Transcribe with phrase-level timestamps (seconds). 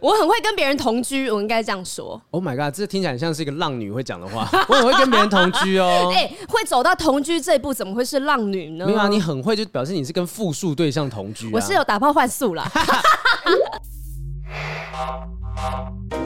[0.00, 2.22] 我很会跟别人同居，我应该这样说。
[2.30, 4.48] Oh my god，这听起来像是一个浪女会讲的话。
[4.70, 6.08] 我很会跟别人同居哦。
[6.14, 8.86] 哎、欸，会走到同居这一步，怎么会是浪女呢？
[8.86, 11.50] 没有啊，你很会，就表示你是跟复数对象同居、啊。
[11.52, 12.70] 我是有打炮换宿啦。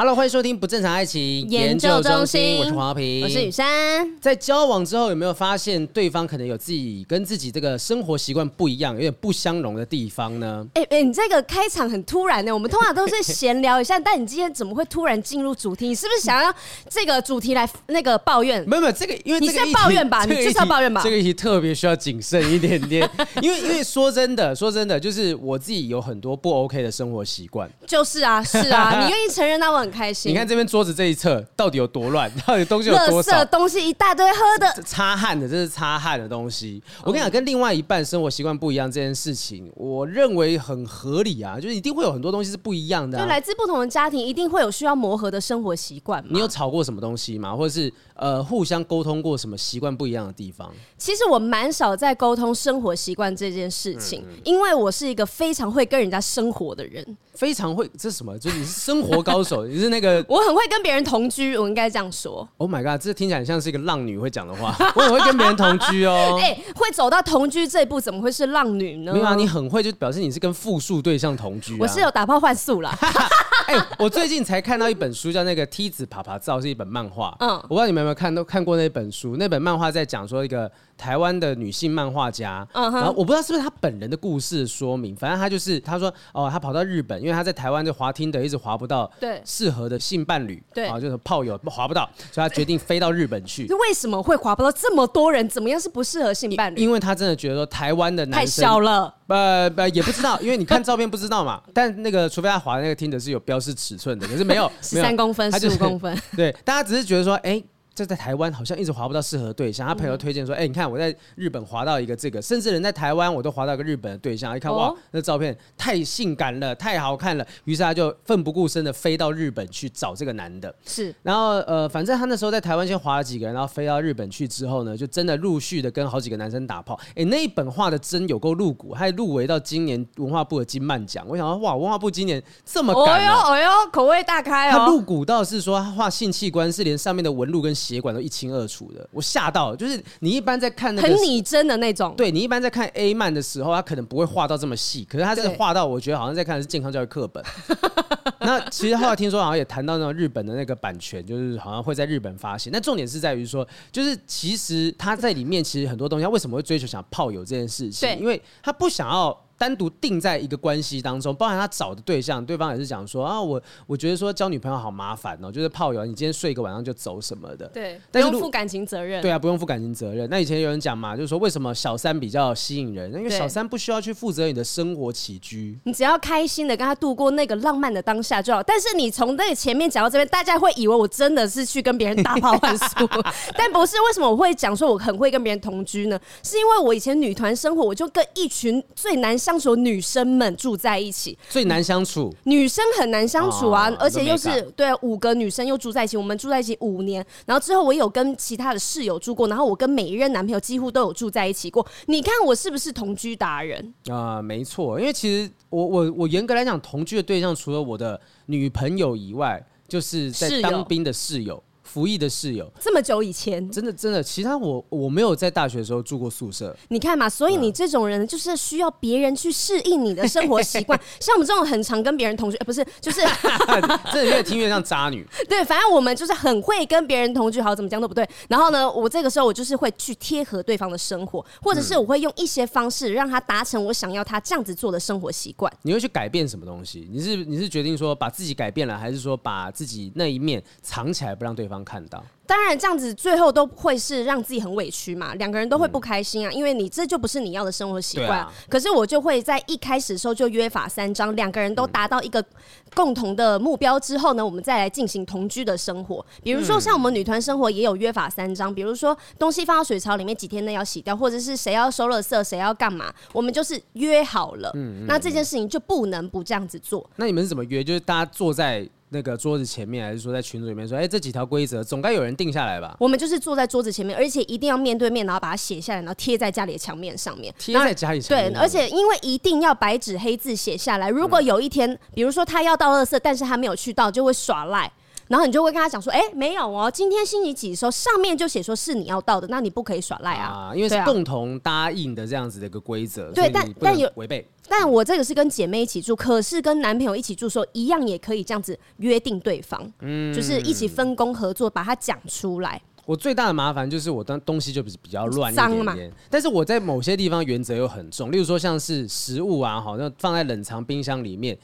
[0.00, 4.10] Hello，欢迎收听不正常爱情研究中心，我是黄豪平，我是雨珊。
[4.18, 10.66] 在交往之后，有没有发现对方可能有自己跟自己这个生活习惯不一样，有点不相容的地方呢？
[10.72, 12.50] 哎、欸、哎、欸，你这个开场很突然呢。
[12.50, 15.88] 我们通常都是闲聊一下，但你今天怎么会突然进入主题？
[15.88, 16.50] 你是不是想要
[16.88, 18.66] 这个主题来那个抱怨？
[18.66, 20.24] 没有没有，这个因为这个你是在抱怨吧？
[20.24, 21.02] 你就是要抱怨吧？
[21.04, 23.06] 这个议题特别需要谨慎一点点，
[23.42, 27.70] 因为因为说真的，说真的，就是我自己有很多不 OK 的生活习惯。
[27.86, 30.32] 就是啊，是啊， 你愿意承认，那我很开心。
[30.32, 30.60] 你看这边。
[30.70, 32.30] 桌子这一侧到底有多乱？
[32.46, 33.44] 到底东西有多少？
[33.46, 36.80] 东西一大堆，喝的擦汗的，这是擦汗的东西。
[37.02, 43.22] 我跟你讲，跟另外一半生活习惯不一样这件事情，我认为很合理啊，就是一定会有很多东西是不一样的、啊。
[43.22, 46.24] 就来自不同的家庭，一定会有需要磨合的生活习惯。
[46.28, 47.52] 你有吵过什么东西吗？
[47.56, 50.70] 或者是呃，互相沟通过什么习惯不一样的地方？
[50.98, 57.16] 其实我蛮少在沟通生活习惯这件事情，嗯、因为我是一个非常会跟人家生活的人。
[57.32, 58.38] 非常会，这是什么？
[58.38, 60.22] 就是你是生活高手， 你是那个。
[60.28, 62.46] 我很会跟别人同居，我应该这样说。
[62.58, 64.76] Oh my god，这听起来像是一个浪女会讲的话。
[64.94, 66.36] 我很会跟别人同居哦。
[66.38, 69.14] 哎、欸，会走到同居这一步，怎么会是浪女呢？
[69.14, 71.78] 没有啊，你很会，就表示你是跟复数对象同居、啊。
[71.80, 72.94] 我是有打炮换宿啦。
[73.66, 77.34] 哎、欸，我最近才看到一本书，叫那个梯子爬爬照，是一本漫画。
[77.38, 79.36] 嗯，我不知道你们有没有看，都看过那本书。
[79.36, 80.70] 那本漫画在讲说一个。
[81.00, 82.94] 台湾的女性漫画家，uh -huh.
[82.96, 93.66] 然后我不知道是不是她本人的故事说明，反正她就是她说哦，她跑到日本，因为她在台湾就滑 Tinder 一直滑不到对适合的性伴侣，对，啊就是炮友滑不到，所以她决定飞到日本去。
[93.72, 95.48] 为什么会滑不到这么多人？
[95.48, 96.78] 怎么样是不适合性伴侣？
[96.78, 101.62] 因为她真的觉得说台湾的男生太小了，呃呃也不知道，因为你看照片不知道嘛。
[101.72, 107.52] 但那个除非她滑的那个 Tinder 是有标示尺寸的，可是没有 十三公分、十五公分，对，大家只是觉得说哎。
[107.52, 107.64] 欸
[108.00, 114.56] 就在台湾好像一直划不到适合的对象，他朋友推荐说：“哎、欸，你看我在日本划到一个这个，甚至人在台湾我都划到一个日本的对象。
[114.56, 117.46] 一看哇，那照片太性感了，太好看了。
[117.64, 120.74] 于是他就奋不顾身的飞到日本去找这个男的。
[120.86, 126.98] 是，然后呃，反正他那时候在台湾先划了几个人，然后飞到日本去之后呢，就真的陆续的跟好几个男生打炮。
[127.10, 131.22] 哎、欸，那一本画的真有够露骨，还入围到今年文化部的金漫奖。
[131.28, 134.78] 我想说哇，文化部今年这么敢、啊，哦哟哦哟，口味大开哦。
[134.78, 138.90] 他露骨到是说他画性器官是连上面的纹路跟血管都一清二楚。
[138.92, 147.44] 的，我吓到了，就是你一般在看那个很拟真的那种，对，你一般在看 A 漫的时候，他可能不会画到这么细，可是他这个画到，我觉得好像在看的是健康教育课本。
[148.40, 152.72] 那其实后来听说好像也谈到那种日本的那个版权，就是好像会在日本发行。
[152.72, 158.08] 那重点是在于说，就是其实他在里面其实很多东西，他为什么会追求想泡友这件事情？
[158.08, 159.36] 对，因为他不想要。
[159.60, 170.26] 单独定在一个关系当中，包含他找的对象，对方也是讲说啊，我我觉得说交女朋友好麻烦哦，就是炮友，你今天睡一个晚上就走什么的，对，不用负感情责任，对啊，不用负感情责任。
[170.28, 173.12] 那以前有人讲嘛，就是说为什么小三比较吸引人？
[173.12, 178.62] 因为小三不需要去负责你的生活起居，你只要开心的跟他度过那个浪漫的当下就好。
[178.62, 183.08] 但是你从那个前面讲到这边，大家会以为我真的是去跟别人打炮换宿，
[183.56, 184.00] 但不是。
[184.00, 186.18] 为什么我会讲说我很会跟别人同居呢？
[186.42, 190.30] 是因为我以前女团生活，我就跟一群最难相处的女生。
[190.40, 201.86] 们住在一起最难相处，女生很难相处啊，哦、而且又是对五个女生又住在一起，我们住在一起五年，然后之后我有跟其他的室友住过，然后我跟每一任男朋友几乎都有住在一起过。
[202.06, 204.42] 你看我是不是同居达人啊、呃？
[204.42, 211.62] 没错，因为其实我我我严格来讲，同居的对象除了我的女朋友以外，就是在当兵的室友。
[211.90, 216.76] 服役的室友，这么久以前，真的真的，其他我我没有在大学的时候住过宿舍。
[216.88, 220.98] 你看嘛，所以你这种人就是需要别人去适应你的生活习惯。
[221.18, 223.20] 像我们这种很常跟别人同居，呃、不是，就是
[224.12, 225.26] 真的越听越像渣女。
[225.48, 228.28] 对，反正我们就是很会跟别人同居，好怎么讲都不对。
[228.48, 235.72] 然后呢，我这个时候我就是会去贴合对方的生活，或者是我会用一些方式让他达成我想要他这样子做的生活习惯。
[235.82, 237.08] 你会去改变什么东西？
[237.10, 242.24] 你是你是决定说把自己改变了，还是说把自己那一面藏起来不让对方看到？
[242.46, 248.44] 当然，这样子最后都会是让自己很委屈嘛，两个人都会不开心啊，因为你这就不是你要的生活习惯。
[248.68, 252.44] 可是我就会在一开始的时候就约法三章，两个人都达到一个
[252.92, 256.26] 共同的目标之后呢，我们再来进行同居的生活。
[256.42, 264.72] 比如说像我们女团生活也有约法三章，比如说东西放到水槽里面几天内要洗掉，或者是谁要收垃圾，谁要干嘛，我们就是约好了。
[264.74, 267.08] 嗯那这件事情就不能不这样子做。
[267.14, 267.84] 那你们是怎么约？
[267.84, 268.88] 就是大家坐在。
[269.12, 272.96] 那个桌子前面，还是说在群组里面说，哎，这几条规则总该有人定下来吧？
[273.00, 277.52] 我们就是坐在桌子前面，而且一定要面对面，然后把它写下来，然后贴在家里的墙面上面。
[277.58, 278.52] 贴在家里墙面。
[278.52, 284.90] 对，而且因为一定要白纸黑字写下来，如果有一天，嗯、比如说他要到垃圾，但是他没有去到，就会耍赖。
[285.30, 293.30] 然后你就会跟他讲说，哎，没有哦，今天星期几的时候上面就写说是你要到的，那你不可以耍赖啊，啊，因为是共同答应的这样子的一个规则。
[293.30, 294.44] 对，但但有违背。
[294.68, 302.82] 但我这个是跟姐妹一起住，可是跟男朋友一起住的时候，一样也可以这样子约定对方，嗯，就是一起分工合作，把它讲出来。
[303.06, 305.96] 我最大的麻烦就是我当东西就比比较乱一点点，嘛
[306.28, 311.56] 但是我在某些地方原则又很重，例如说像是食物啊，好像放在冷藏冰箱里面。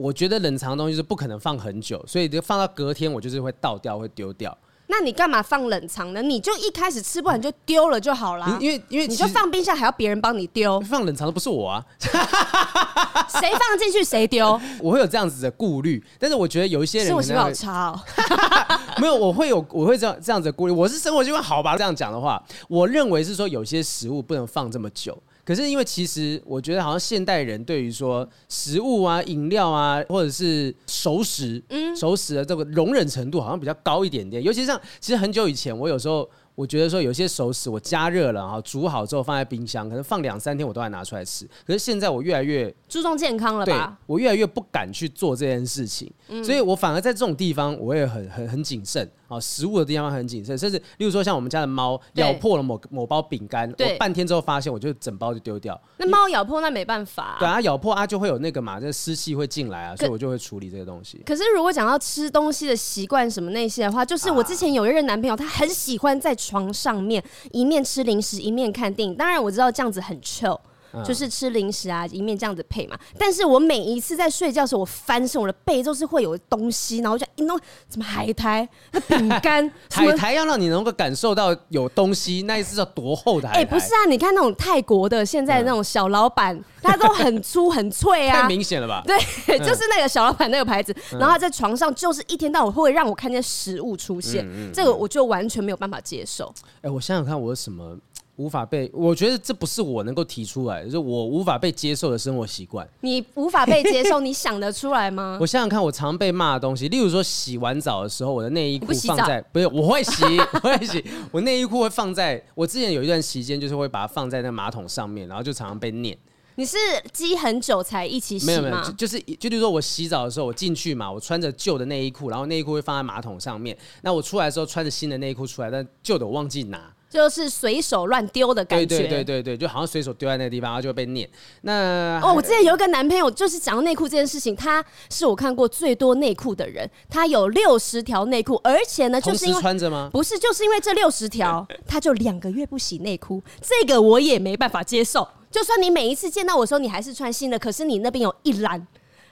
[0.00, 4.56] 我觉得冷藏的东西是不可能放很久，所以就放到隔天，我就是会倒掉，会丢掉。
[4.86, 6.22] 那你干嘛放冷藏呢？
[6.22, 8.56] 你就一开始吃不完就丢了就好了。
[8.58, 11.84] 因为因为你就放冰箱还要别人帮你丢，放冷藏的不是我啊，
[13.28, 14.58] 谁放进去谁丢。
[14.80, 18.00] 我会有这样子的顾虑，但是我觉得有一些人生活习惯好差哦。
[18.98, 20.72] 没有，我会有我会这样这样子的顾虑。
[20.72, 21.76] 我是生活习惯好吧？
[21.76, 25.16] 这样讲的话，我认为是说有些食物不能放这么久。
[25.50, 34.40] 可是因为其实我觉得好像现代人对于说食物啊、饮料啊，或者是熟食，嗯，熟食的这个容忍程度好像比较高一点点。
[34.40, 36.30] 尤其像其实很久以前，我有时候。
[36.56, 41.48] 我觉得说有些熟食我加热了哈，煮好之后放在冰箱，可能放两三天我都还拿出来吃。
[41.66, 43.96] 可是现在我越来越注重健康了吧？
[44.04, 49.40] 我越来越不敢去做这件事情，嗯、所以我反而在这种地方我也很很很谨慎啊。
[49.40, 55.80] 食物的地方很谨慎，甚至例如说像我们家的猫咬破了某某包饼干，我半天之后发现，我就整包就丢掉。
[55.96, 61.22] 那猫咬破那没办法、啊，对啊，咬破啊就会有那个嘛，这湿气会进来啊，所以我就会处理这个东西。
[61.24, 67.22] 可是如果讲到吃东西的习惯什么那些的话，就是我之前有一任男朋友，他很喜欢在床上面。
[67.52, 70.60] 一面吃零食一面看电影，当然我知道这样子很臭。
[71.04, 72.98] 就是吃零食啊，一面这样子配嘛。
[73.18, 77.58] 但是我每一次在睡觉的时候，我翻身，我的背都是会有东西，然后就一弄
[77.88, 83.60] 什么海苔、那饼干， 海苔要让你能够感受到有东西，那一次要多厚的海苔？
[83.60, 89.02] 哎，不是啊，你看那种泰国的现在那种小老板，他都很粗很脆啊，太明显了吧？
[89.06, 96.52] 对，就是那个小老板那个牌子，然后他在床上就是一天到晚会让我看见食物出现，这个我就完全没有办法接受。
[96.82, 97.96] 哎，我想想看，我有什么？
[98.36, 102.88] 无法被，我觉得这不是我能够提出来，就是我无法被接受的生活习惯。
[103.02, 105.36] 你无法被接受，你想得出来吗？
[105.42, 110.24] 我想想看，我常被骂的东西，例如说洗完澡的时候，我的内衣裤放在，不，不是，我会洗，
[110.54, 116.16] 我会洗，我内衣裤会放在，我之前有一段时间就是会把它放在那马桶上面，然后就常常被念。
[116.56, 116.76] 你是
[117.12, 118.52] 积很久才一起洗吗？
[118.52, 126.92] 没有没有，就就是就比如说我洗澡的时候，我进去嘛，我穿着旧的内衣裤，然后内衣裤会放在马桶上面，那我出来的时候穿着新的内衣裤出来，但旧的我忘记拿。
[127.10, 131.28] 就是随手乱丢的感觉，对对对对对，就好像随手丢在那个地方，然后就会被念。
[131.62, 140.08] 那哦，我之前有一个男朋友，就是讲到内裤这件事情，他是我看过最多内裤的人，他有六十条内裤，而且呢，就是因为穿着吗？
[140.12, 145.26] 不是，就是因为这六十条， 他就两个月不洗内裤，这个我也没办法接受。
[145.50, 148.86] 就算你每一次见到我时候你还是穿新的，可是你那边有一栏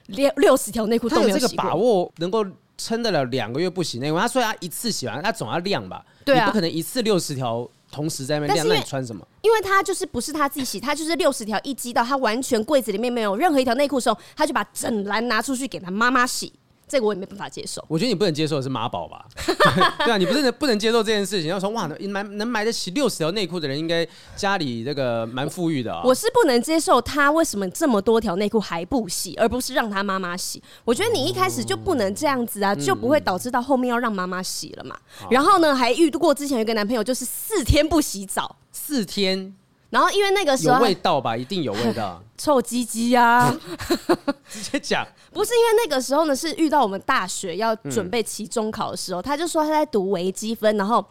[0.07, 2.45] 六六十条内裤都没有洗过，他有这个把握能够
[2.77, 4.19] 撑得了两个月不洗内裤？
[4.19, 6.05] 他说他一次洗完，他总要晾吧。
[6.29, 9.27] 对啊，不可能一次六十条同时在那边晾，那你穿什么？
[9.43, 16.53] 因为他就是不是他自己洗，他就是六十条一积到他完全柜子里面没有任何一条内裤的时候，他就把整篮拿出去给他妈妈洗。
[16.89, 17.85] 这个我也没办法接受。
[17.89, 19.27] 我觉得你不能接受的是妈宝吧？
[20.05, 21.51] 对啊，你不是不能接受这件事情。
[21.51, 26.03] 要说哇，能买能买得起六十条内裤的人，应该家里这个蛮富裕的啊。
[26.05, 30.63] 我是不能接受他为什么这么多条内裤还不洗，而不是让他妈妈洗。
[30.85, 34.97] 我觉得你一开始就不能这样子啊，就不会导致到后面要让妈妈洗了嘛。
[35.31, 39.55] 然后呢，还遇过之前有一个男朋友，就是四天不洗澡，四天。
[39.91, 43.55] 然后因为那个时候有味道吧，一定有味道， 臭鸡鸡啊！
[44.49, 51.05] 直接讲，不是因为那个时候呢，是遇到我们大学要准备期中考的时候，他就说他在读微积分，然后。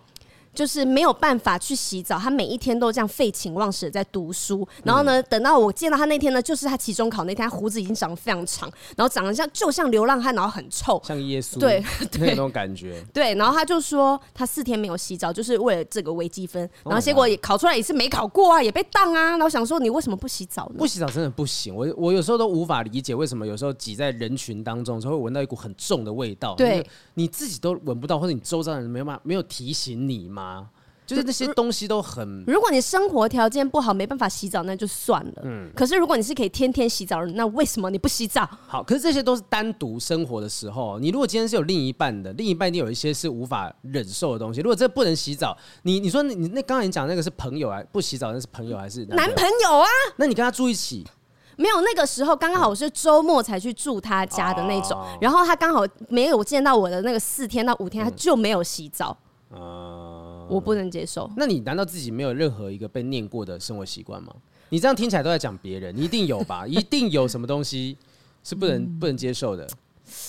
[0.57, 4.67] 就是没有办法去洗澡，他每一天都这样废寝忘食的在读书。
[4.83, 13.05] 然后呢，等到我见到他那天呢，就是他期中考那天，他胡子已经长得非常长，然后长得像就像流浪汉，然后很臭，像耶稣，对， 对那种感觉。
[13.13, 16.67] 对，然后他就说他四天没有洗澡，就是为了这个微积分。
[16.83, 19.29] 然后结果也考出来也是没考过啊，也被当啊。
[19.29, 20.75] 然后想说你为什么不洗澡呢？
[20.79, 26.55] 不洗澡真的不行，我我有时候都无法理解为什么有时候挤在人群当中，就会闻到一股很重的味道。
[26.55, 26.83] 对，
[27.13, 30.69] 你自己都闻不到，或者你周遭的人没有办法没有提醒你吗？
[31.05, 32.43] 就是那些东西都很。
[32.45, 35.41] 如果你生活条件不好，没办法洗澡，那就算了。
[35.45, 35.71] 嗯。
[35.73, 38.45] 可是如果你是可以天天洗澡的人，那为什么你不洗澡？
[38.67, 40.99] 好，可是这些都是单独生活的时候。
[40.99, 44.59] 你如果今天是有另一半的，另一半一定有一些是无法忍受的东西。
[44.59, 49.77] 如果这不能洗澡，你你说你那刚才你讲那个是朋友啊，不洗澡那是朋友还是男朋友？
[49.77, 49.87] 啊？
[50.17, 51.05] 那你跟他住一起？
[51.55, 59.17] 没有，那个时候刚刚好我是周末才去住他家的那种，哦、然后他刚好没有见到我的那个四天到五天，他就没有洗澡。
[59.49, 59.96] 嗯、
[60.49, 61.29] 我不能接受。
[61.35, 64.33] 那你难道自己没有任何一个被念过的生活习惯吗？
[64.69, 66.65] 你这样听起来都在讲别人，你一定有吧？
[66.67, 67.97] 一定有什么东西
[68.43, 69.67] 是不能、嗯、不能接受的。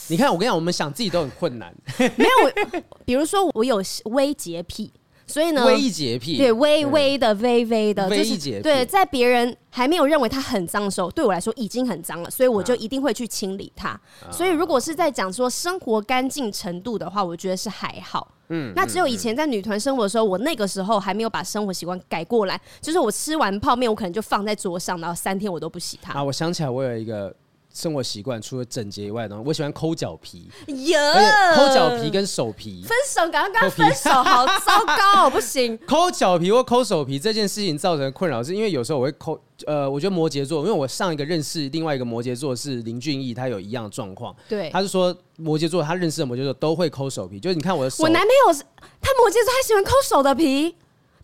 [0.09, 1.75] 你看，我跟你讲，我们想自己都很困难。
[1.99, 4.91] 没有，比如说我有微洁癖。
[5.29, 13.91] 所以呢，微洁癖，对，微微的、微微的，微就是对，在别人还没有认为它很脏的时候，对我来说已经很脏了，所以我就一定会去清理它。
[13.91, 14.01] 啊、
[14.33, 18.35] 所以如果是在讲说生活干净程度的话，我觉得是还好。
[18.49, 26.15] 嗯，那只有以前在女团生活的时候，我那个时候还没有把生活习惯改过来，就是我吃完泡面，我可能就放在桌上，然后三天我都不洗它。
[26.15, 27.35] 啊，我想起来，我有一个。
[27.73, 30.99] 生活习惯除了整洁以外的东西，我喜欢抠脚皮，有
[31.55, 32.83] 抠脚皮跟手皮。
[32.83, 35.79] 分手，刚刚分手，好糟糕，不行。
[35.87, 44.35] 抠脚皮或抠手皮这件事情造成的困扰，是因为有时候我会抠，呃，我觉得摩羯座，因为我上一个认识另外一个摩羯座是林俊逸，他有一样的状况。
[44.49, 48.65] 对，他是说摩羯座，他认识的摩羯座都会抠手皮，就是你看我的手，我男朋友是
[49.01, 50.75] 他摩羯座，他喜欢抠手的皮。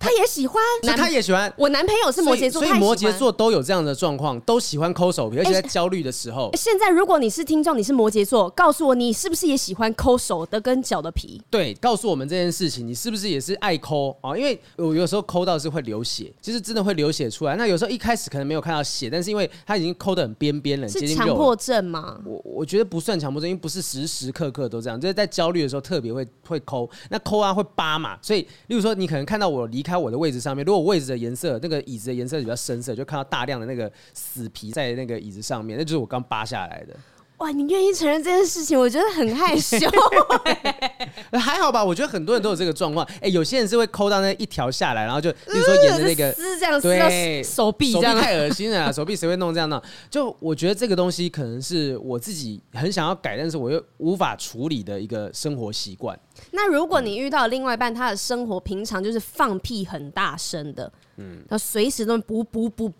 [0.04, 1.52] 他也喜欢，那他也喜欢。
[1.56, 6.50] 我男朋友是摩羯座，所以摩羯座都有这样的状况，都喜欢抠手皮，而且在焦虑的时候。
[6.54, 11.40] 现在如果你是听众，你是摩羯座，告诉我你是不是也喜欢抠手的跟脚的皮？
[11.50, 14.37] 对，告诉我们这件事情，你是不是也是爱抠啊？
[14.37, 17.56] 因为我有时候抠到是会流血，就是真的会流血出来。
[17.56, 22.18] 那有时候一开始可能没有看到血，但是因为他已经抠的很边边了，是强迫症吗？
[22.25, 26.88] 我我觉得不算强迫症，因为不是时时刻刻都这样，就是在焦虑的时候特别会会抠。
[27.11, 36.96] 那抠啊会扒嘛，所以例如说你可能看到我离开在我的位置上面，如果位置的颜色，那个椅子的颜色比较深色，就看到大量的那个死皮在那个椅子上面，那就是我刚扒下来的。
[37.38, 39.76] 哇，你愿意承认这件事情，我觉得很害羞。
[41.38, 43.04] 还好吧，我觉得很多人都有这个状况。
[43.16, 49.82] 哎、欸，有些人是会抠到那一条下来，然后就比如说沿着那个丝这样对手臂，手臂太恶心了， 手臂谁会弄这样呢？
[50.08, 56.18] 就我觉得这个东西可能是我自己很想要改，但是我又无法处理的一个生活习惯。
[56.52, 62.90] 那如果你遇到另外一半，他的生活平常就是放屁很大声的，嗯，他随时都噗噗噗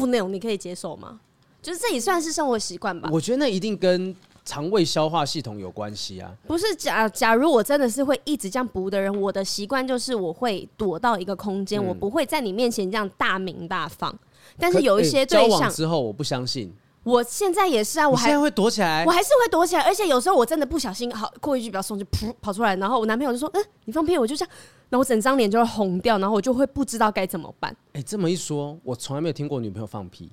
[0.00, 1.20] 噗那种，你可以接受吗？
[1.60, 3.08] 就是这也算是生活习惯吧。
[3.12, 6.32] 我觉得那一定跟肠胃消化系统有关系啊。
[6.46, 14.16] 不是假，假如我真的是会一直这样补的人，我的习惯就是我会躲到一个空间，嗯、我不会在你面前这样大鸣大放。
[14.58, 16.72] 但是有一些对象、欸、交往之后，我不相信。
[17.04, 24.54] 我现在也是啊，我还现在会躲起来，我还是会躲起来，而且有时候我真的不小心，好过一句比较松，就噗跑出来，然后我男朋友就说：“嗯，你放屁！”我就这样，
[24.90, 27.74] 然后我整张脸就会红掉，然后我就会不知道该怎么办。
[27.92, 30.30] 哎、欸，这么一说，我从来没有听过女朋友放屁。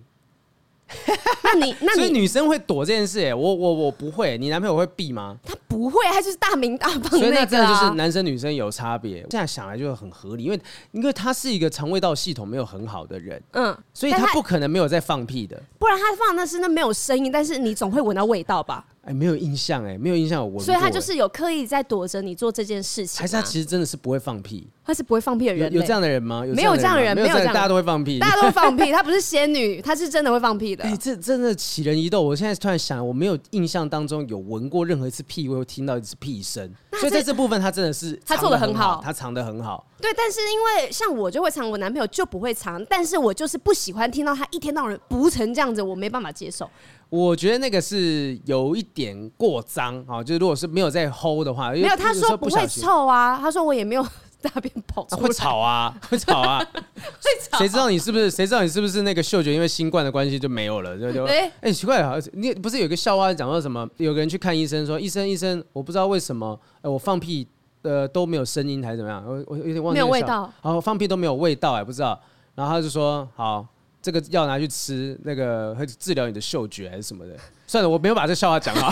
[1.43, 5.35] 那你那你所以女生会躲这件事哎，我我我不会，你男朋友会避吗？
[5.43, 7.19] 他不会，他就是大名大放那个、啊。
[7.19, 9.21] 所以那真的就是男生女生有差别。
[9.31, 10.59] 现在想来就很合理，因为
[10.91, 15.61] 因为他是一个肠胃道系统没有很好的人，嗯，所以他不可能没有在放屁的。
[15.79, 18.85] 不然他放的那是那没有声音，但是你总会闻到味道吧？
[19.05, 20.59] 哎，没有印象哎，没有印象我。
[20.62, 24.67] 所以他就是有刻意在躲着你做这件事情、啊，还是他其实真的是不会放屁？
[24.83, 26.43] 他是不会放屁的人，有这样的人吗？
[26.55, 28.91] 没有这样的人，没有这样，大家都会放屁，大家都会放屁。
[28.91, 30.83] 他不是仙女，他是真的会放屁的。
[30.83, 32.21] 哎，这真的起人疑窦。
[32.21, 36.71] 我现在突然想，我没有印象当中有闻过任何一次屁味，会听到一次屁声。
[37.00, 39.85] 所以在这部分，他真的是他做的很好，他藏得很好。
[40.00, 46.69] 对，但是因为像我就会藏，我男朋友就不会藏，但是我就是不喜欢听到他一天到晚不成这样子，我没办法接受。
[47.15, 54.05] 我觉得那个是有一点过脏啊，就是如果是没有在 hold 的话，没有他说不会臭啊，他说我也没有
[54.41, 56.60] 大便跑出来，会吵啊， 会吵啊，
[56.93, 57.57] 会吵。
[57.57, 58.29] 谁知道你是不是？
[58.29, 60.98] 谁知道你是不是那个嗅觉因为新冠的关系就没有了？
[61.00, 63.88] 就就哎哎，奇怪啊，你不是有个笑话讲到什么？
[63.98, 67.48] 有个人去看医生说，医生医生，我不知道为什么，哎，我放屁
[67.81, 69.24] 呃都没有声音还是怎么样？
[69.25, 69.95] 我我有点忘记。
[69.95, 70.51] 没有味道。
[70.62, 72.19] 然后放屁都没有味道哎，不知道。
[72.55, 73.65] 然后他就说好。
[74.05, 77.35] 这个药拿去吃，那个会治疗你的嗅觉还是什么的？
[77.65, 78.88] 算了，我没有把这笑话讲好。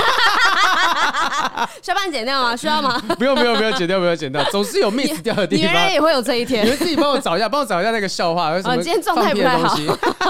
[1.81, 2.55] 需要帮你剪掉吗？
[2.55, 2.99] 需要吗？
[3.17, 5.65] 不用不用不用剪掉不用剪掉，总是有 miss 掉的地方。
[5.65, 6.65] 女人也会有这一天。
[6.65, 8.59] 你们自己帮我找一下，帮我找一下那个笑话。
[8.61, 9.75] 什么今天状态不太好。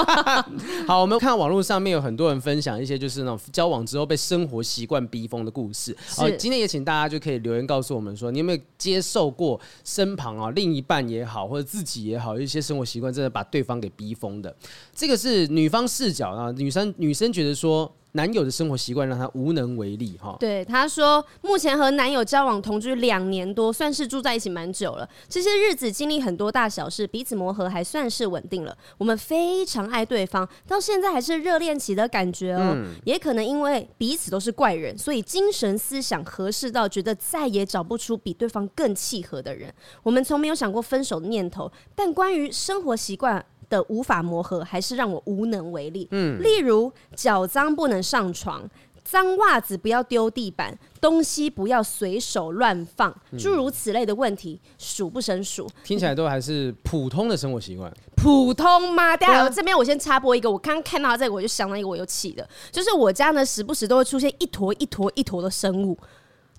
[0.88, 5.96] 好，我们看网络上面有很多人分享一些就是那种交往之后被生活习惯逼疯的故事。
[6.16, 14.56] 好，今天也请大家就可以留言告诉我们说，你有没有接受过身旁啊另一半也好，或者自己也好，一些生活习惯真的把对方给逼疯的？
[14.96, 17.92] 这个是女方视角啊，女生女生觉得说。
[18.14, 20.38] 男友的生活习惯让他无能为力，哈。
[20.40, 25.10] 对，他说目前和男友交往同居两年多，算是住在一起蛮久了。
[25.28, 28.78] 这些日子经历很多大小事，彼此磨合还算是稳定了。
[28.98, 32.74] 我们非常爱对方，到现在还是热恋期的感觉哦。
[32.76, 39.74] 嗯、也可能因为彼此都是怪人，所以精神思想合适到觉得再也找不出比对方更契合的人。
[40.04, 43.44] 我们从没有想过分手的念头，但关于生活习惯
[43.74, 46.08] 的无法磨合，还是让我无能为力。
[46.12, 48.70] 嗯，例如脚脏不能上床。
[49.04, 55.70] 脏袜子不要丢地板，东西不要随手乱放，诸、嗯、如此类的问题数不胜数。
[55.84, 57.92] 听起来都还是普通的生活习惯。
[58.16, 59.18] 普通吗？
[59.18, 65.98] 大家、啊、这边我先插播一个，我刚刚看到这个我就想到一个我有气的，就是我家呢时不时都会出现一坨一坨一坨的生物。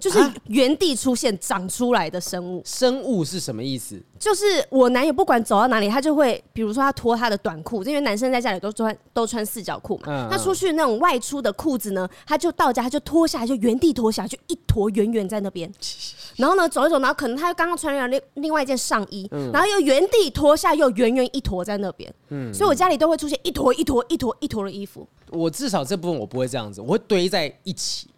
[0.05, 3.99] 就是原地出现长出来的生物，生物是什么意思？
[4.19, 10.03] 就是我男友不管走到哪里，他就会，比如说他脱他的短裤，因为男生在家里都穿都穿四角裤嘛。
[10.09, 15.73] 嗯嗯，他出去那种外出的裤子呢，他就到家他就脱下来，就原地脱下来，就一坨圆圆在那边。
[16.37, 22.13] 然后呢，走一走，然后可能他又刚刚穿了另另外一件上衣，嗯、然后又原地脱下，又圆圆一坨在那边。
[22.29, 25.09] 嗯，所以我家里都会出现一坨一坨一坨一坨的衣服。
[25.31, 28.09] 我至少这部分我不会这样子，我会堆在一起。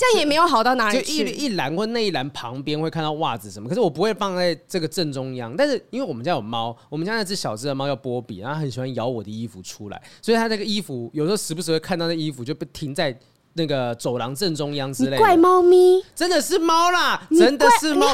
[0.00, 1.18] 这样也没有好到哪里去。
[1.18, 5.54] 就一一篮或那一篮旁边会看到袜子什么，可是我不会放在这个正中央。
[5.54, 13.14] 但是因为我们家有猫，我们家那只小只的猫叫波比，然后很喜欢咬我的衣服出来，所以它那个衣服有时候时不时会看到那衣服就被停在
[13.54, 15.18] 那个走廊正中央之类的。
[15.18, 18.06] 怪猫咪，真的是猫啦，真的是猫，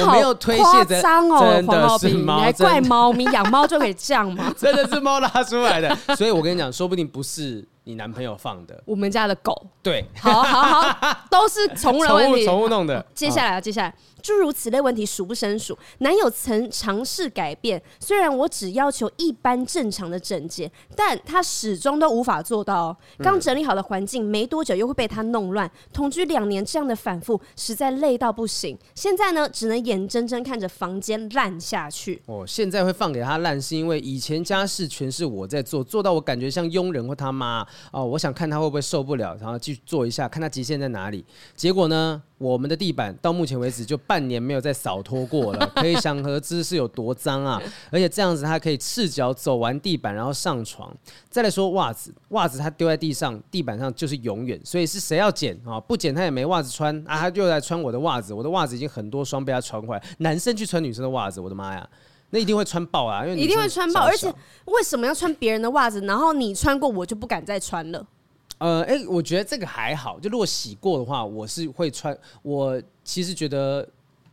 [0.00, 4.54] 我没有推卸的，哦、真的是猫，你还怪猫咪，养猫就可以这样吗？
[4.56, 7.66] 真的是猫拉出来的，所以我跟你讲，说不定不是。
[7.84, 13.04] 你男朋友放的，我们家的狗，对，好好好，都是宠物问题，宠物弄的。
[13.14, 13.94] 接下来啊，接下来。
[14.22, 15.76] 诸如此类问题数不胜数。
[15.98, 22.96] 男友曾尝试改变，虽然我只要求一般正常的整洁，但他始终都无法做到。
[23.18, 25.70] 刚整理好的环境，没多久又会被他弄乱。
[25.92, 28.78] 同居两年，这样的反复实在累到不行。
[28.94, 32.22] 现在呢，只能眼睁睁看着房间烂下去。
[32.26, 37.66] 哦，现在会放给他烂，是因为以前家事全是我在做，做到我感觉像佣人或他妈。
[37.90, 41.24] 哦，我想看他会不会受不了，然后继续做一下，看他极限在哪里。
[41.56, 42.22] 结果呢？
[42.42, 47.62] 我们的地板到目前为止就半年没有再扫拖过了，可以想而知是有多脏啊！
[47.92, 50.92] 而且这样子他可以赤脚走完地板，然后上床。
[51.30, 55.78] 再来说袜子，袜子他丢在地上，地板上就是永远，所以是谁要捡啊？
[55.78, 57.16] 不捡他也没袜子穿啊！
[57.20, 60.02] 他就来穿我的袜子，我的袜子已经很多双被他穿坏。
[60.18, 61.88] 男生去穿女生的袜子，我的妈呀，
[62.30, 63.24] 那一定会穿爆啊！
[63.24, 64.26] 因为一定会穿爆，而且
[64.64, 66.00] 为什么要穿别人的袜子？
[66.00, 68.04] 然后你穿过，我就不敢再穿了。
[68.62, 70.20] 呃，哎、欸，我觉得这个还好。
[70.20, 72.16] 就如果洗过的话，我是会穿。
[72.42, 73.84] 我其实觉得，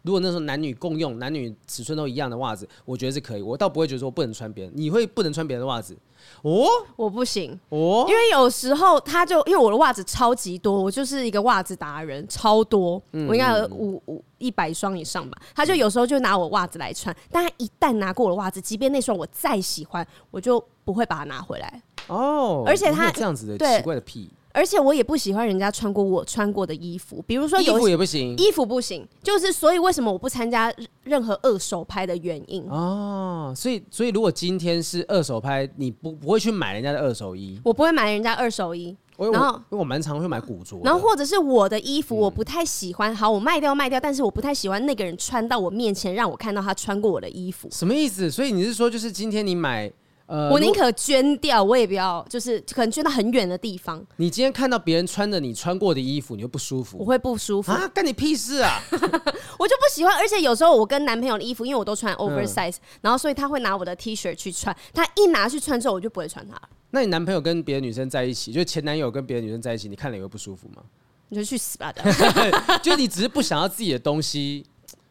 [0.03, 3.41] 如果那时候男女共用，男女尺寸都一样的袜子，我觉得是可以。
[3.41, 4.73] 我倒不会觉得说不能穿别人。
[4.75, 5.97] 你会不能穿别人的袜子？
[6.43, 7.59] 哦，我不行。
[7.69, 15.35] 哦，因为有时候他就因为我的袜子超级多，我就是一个袜子达人，超多，嗯、我应该有五五一百双以上吧。
[15.55, 21.81] 他就有时候就拿我袜子来穿，但他一旦拿过我的袜子，即便那双我再喜欢，我就不会把它拿回来。
[22.09, 48.31] 哦，而且他这样子的奇怪的癖，而且我也不喜欢人家穿过我穿过的衣服，比如说有衣服也不行，衣服不行，就是所以为什么我不参加任何二手拍的原因哦，所以所以如果今天是二手拍，你不不会去买人家的二手衣，我不会买人家二手衣，然后因为我蛮常会买古着，然后或者是我的衣服我不太喜欢，好我卖掉卖掉，但是我不太喜欢那个人穿到我面前让我看到他穿过我的衣服，什么意思？
[48.31, 49.91] 所以你是说就是今天你买？
[50.29, 53.99] 呃、我宁可捐掉，我也不要，就是可能捐到很远的地方。
[54.17, 56.99] 你今天看到别人穿着你穿过的衣服，你会不舒服？
[56.99, 57.87] 我会不舒服啊！
[57.87, 58.79] 干你屁事啊！
[59.57, 66.61] 我就不喜欢，而且有时候我跟男朋友的衣服，因为我都穿 oversize，、嗯、然后所以他会拿我的 T 恤去穿，他一拿去穿之后，我就不会穿它。
[66.91, 70.83] 那你男朋友跟别的女生在一起，就是前男友跟别的女生在一起，你看了也会不舒服吗？
[71.29, 71.91] 你就去死吧！
[72.83, 74.63] 就你只是不想要自己的东西，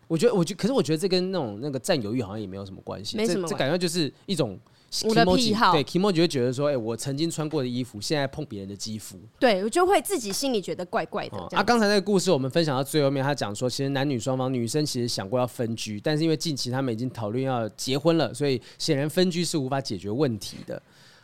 [0.07, 4.57] 我觉得，我觉得，可是我觉得这跟那种那个占有欲好像也没有什么关系，没什么这感觉就是一种。
[5.05, 11.37] 我的癖好对 Kimoji 就会觉得说，哎、欸，我曾经穿过的衣服，现在碰别人的肌肤，对我就会自己心里觉得怪怪的。
[11.37, 20.81] 哦、啊，刚才那个故事我们分享到最后面，他讲说，其实男女双方，女生其实想过要分居，但是因为近期他们已经讨论要结婚了，所以显然分居是无法解决问题的。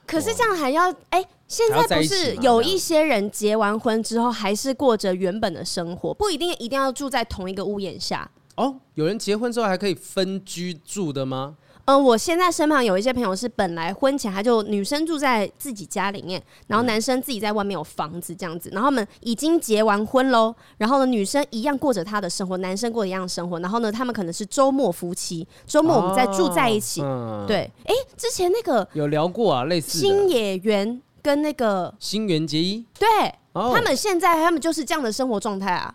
[0.06, 8.30] 可是这样还要哎、欸，现在不是有一些人结完婚之后还是过着原本的生活，不一定一定要住在同一个屋檐下。
[8.56, 11.56] 哦，有人结婚之后还可以分居住的吗？
[11.86, 33.08] 嗯，我现在身旁有一些朋友是本来婚前他就女生住在自己家里面，然后男生自己在外面有房子这样子，然后他们已经结完婚喽，然后呢，女生一样过着她的生活，男生过一样的生活，然后呢，他们可能是周末夫妻，周末我们再住在一起，哦嗯、对，哎、欸，之前那个有聊过啊，类似新野源跟那个新垣结衣，对，
[33.52, 35.94] 哦、他们现在他们就是这样的生活状态啊。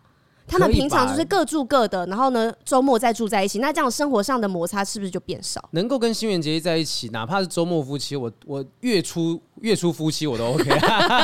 [0.50, 3.60] 他们平常就是各住各的，然后呢，周末再住在一起。
[3.60, 5.64] 那这样生活上的摩擦是不是就变少？
[5.72, 10.70] 能够跟新垣结衣在一起，哪怕是周末夫妻，我我月初月初夫妻我都 OK，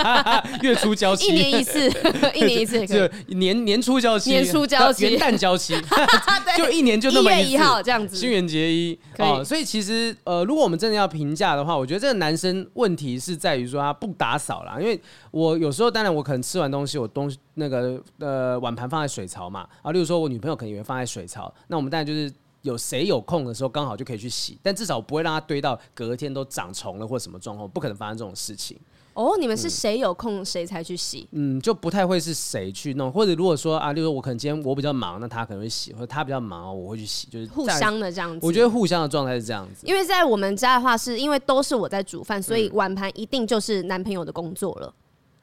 [0.61, 1.89] 月初娇妻，一年一次，
[2.35, 5.75] 一年一次也可以，就年年初娇妻，年初娇妻，元旦交妻，
[6.57, 9.43] 就一年就那么一月一号这样子，新垣结衣哦。
[9.43, 14.99] 所以其实呃，如果我们真的要评价的话，我觉得这个男生问题是在于说他不打扫啦，因为
[15.31, 22.31] 我有时候当然我可能吃完东西，我东西那个呃碗盘放在水槽嘛，啊，例如说我女朋友可能也会放在水槽，那我们当然就是。
[22.65, 28.75] 有谁有空的时候，刚好就可以去洗，但至少不会让它堆到隔天都长虫了或什么状况，不可能发生这种事情。
[29.13, 31.25] 哦，你们是谁有空谁才去洗？
[31.31, 38.45] 嗯，就不太会是谁去弄，或者如果说啊，例如说我可能今天我比较忙，那他可能会洗，或者他比较忙，我会去洗，就是互相的这样子。
[38.45, 39.87] 我觉得互相的状态是这样子。
[39.87, 44.93] 因为在我们家的话，是因为都是我在煮饭，所以碗盘一定就是男朋友的工作了。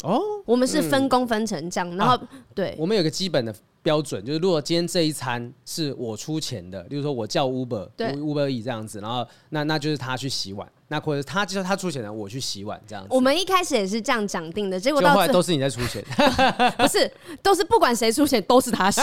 [0.02, 3.54] 哦，我们是分工分成这样，然后、啊、对，我们有个基本的。
[3.84, 8.12] 标准就是，如果今天这一餐是我出钱的，例如说我叫 Uber，对。
[8.12, 13.08] Uber E 这样子，然后那那就是他去洗碗，那或者他就是他出钱的，我去洗碗这样子。
[13.10, 16.04] 我们一开始也是这样讲定的，结果到后来都是你在出钱，
[16.76, 17.10] 不是，
[17.42, 19.00] 都是不管谁出钱都是他洗，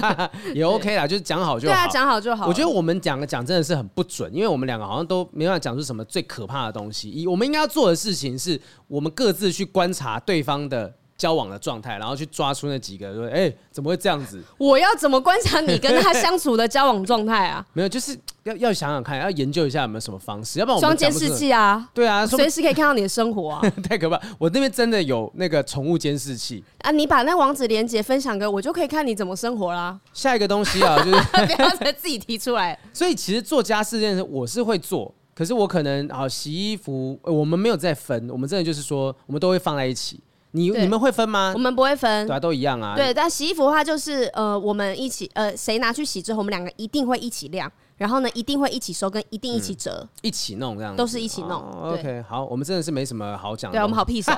[0.54, 1.74] 也 OK 啦，就是讲好就好。
[1.74, 2.46] 对啊，讲好就好。
[2.46, 7.26] 我觉得我们讲的讲真的是很不准，因为我们两个好像都没办法讲出什么最可怕的东西。
[7.26, 10.94] 我们应该要做的事情是我们各自去观察对方的。
[11.16, 14.42] 交往的状态，然后去抓出那几个，说，哎，怎么会这样子？
[14.58, 17.64] 我要怎么观察你跟他相处的交往状态啊？
[17.72, 21.88] 没有，就是要要想想看，要研究一下有没有什么方式，要不然我们装监视器啊？
[21.94, 23.60] 对啊，随时可以看到你的生活啊！
[23.88, 24.20] 太可怕！
[24.38, 26.90] 我那边真的有那个宠物监视器啊！
[26.90, 29.98] 你把那网址连接分享给我，就可以看你怎么生活啦。
[30.12, 31.20] 下一个东西啊，就是
[31.56, 32.78] 不要再自己提出来。
[32.92, 40.20] 所以其实做家事这件事，我是会做，可是我可能啊，洗衣服，我们没有在分，我们真的就是说，我们都会放在一起。
[40.56, 41.52] 你你们会分吗？
[41.54, 42.94] 我们不会分，对啊，都一样啊。
[42.96, 47.70] 对，但洗衣服的话，就是呃，我们一起呃，谁拿去洗之后，我们两个一定会一起晾。
[47.96, 51.52] 然后呢，一定会一起收，跟一定一起折，嗯、一起弄这样子，都是一起弄。
[51.52, 53.78] 哦、OK，好，我们真的是没什么好讲的。
[53.78, 54.30] 对，我们好 屁手。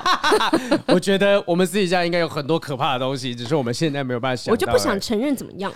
[0.86, 4.52] 我觉得我们私底下应该有很多可怕的东西，只是我们现在没有办法想。
[4.52, 5.72] 我就不想承认怎么样。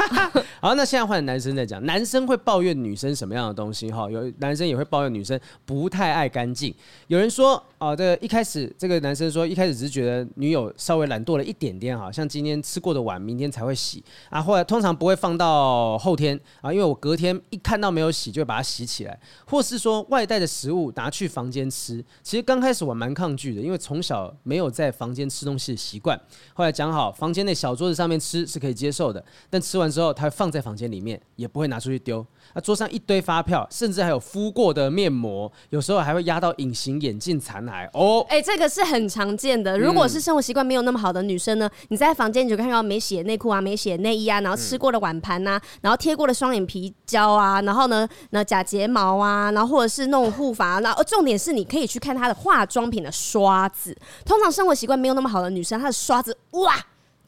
[0.60, 3.90] 好，那现在换男生在讲，男生会抱怨女生什么样的东西？
[3.90, 6.72] 哈，有男生也会抱怨女生不太爱干净。
[7.08, 19.18] 有人说，哦、呃，这一开始这个男生说，一开始只是觉得女友稍微懒惰了一点点，哈，像今天吃过的碗，明天才会洗啊，后来通常不会放到后天啊，因为我隔天一看到没有洗就会把它洗起来，
[19.48, 22.00] 或是说外带的食物拿去房间吃。
[22.22, 26.16] 其实刚开始我蛮抗拒的，因为从小没有在房间吃东西的习惯。
[26.54, 32.24] 后来讲好，房间内小桌子上面吃是可以接受的，但吃完之后，他会放在房间里面，也不会拿出去丢。
[32.54, 38.24] 那桌上一堆发票，甚至还有敷过的面膜，有时候还会压到隐形眼镜残骸哦。
[38.28, 39.78] 哎、欸，这个是很常见的。
[39.78, 53.96] 如果是生活习惯没有那么好的女生呢，嗯、你在房间你就看到没洗的内裤啊，没洗的内衣啊，然后吃过的碗盘呐，然后贴过的双眼皮胶啊，然后呢，那假睫毛啊，然后或者是那种护发，然后重点是你可以去看她的化妆品的刷子。
[54.24, 56.74] 通常生活习惯没有那么好的女生，她的刷子哇。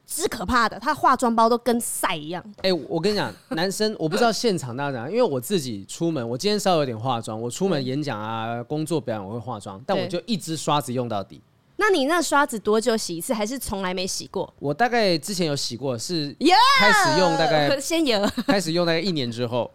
[0.06, 2.42] 是可怕的，他化妆包都跟赛一样。
[2.58, 11.40] 哎、欸，我跟你讲，男生我不知道现场大家怎样，因为我自己出门，我今天稍微有点化妆，我出门演讲啊、工作表演我会化妆，但我就一支刷子用到底。
[11.76, 13.34] 那你那刷子多久洗一次？
[13.34, 14.52] 还是从来没洗过？
[14.60, 16.36] 我大概之前有洗过，是
[16.78, 19.70] 开始用大概 先有开始用大概一年之后，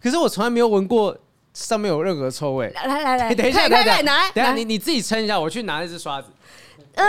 [0.00, 1.16] 可是我从来没有闻过
[1.54, 2.70] 上面有任何臭味。
[2.70, 3.96] 来来来， 等一下，等一下，
[4.32, 6.28] 等一下，你你自己撑一下，我去拿一支刷子。
[6.94, 7.04] 呃。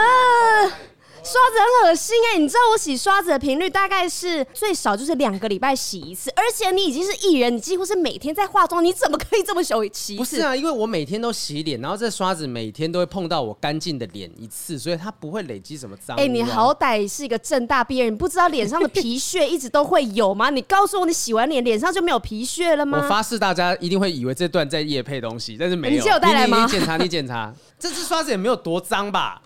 [1.26, 2.40] 刷子很恶心哎、欸！
[2.40, 10.18] 你知道我洗刷子的频率大概是最少就是两个礼拜洗一次，而且你已经是艺人，你几乎是每天在化妆，你怎么可以这么久洗一次？
[10.18, 16.18] 不是啊，因为我每天都洗脸，然后这刷子每天都会碰到我干净的脸一次，所以它不会累积什么脏。
[16.18, 20.50] 哎、欸，你好歹是一个正大毕业，你不知道脸上的皮屑一直都会有吗？
[20.50, 23.00] 你告诉我，你洗完脸脸上就没有皮屑了吗？
[23.02, 26.04] 我发誓，大家一定会以为这段在夜配东西，但是没有。
[26.04, 26.66] 欸、你有带来吗？
[26.66, 29.42] 你检查，你检查，这支刷子也没有多脏吧？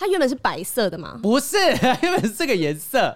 [0.00, 1.20] 它原本是白色的吗？
[1.22, 1.58] 不是，
[2.00, 3.14] 原本是这个颜色。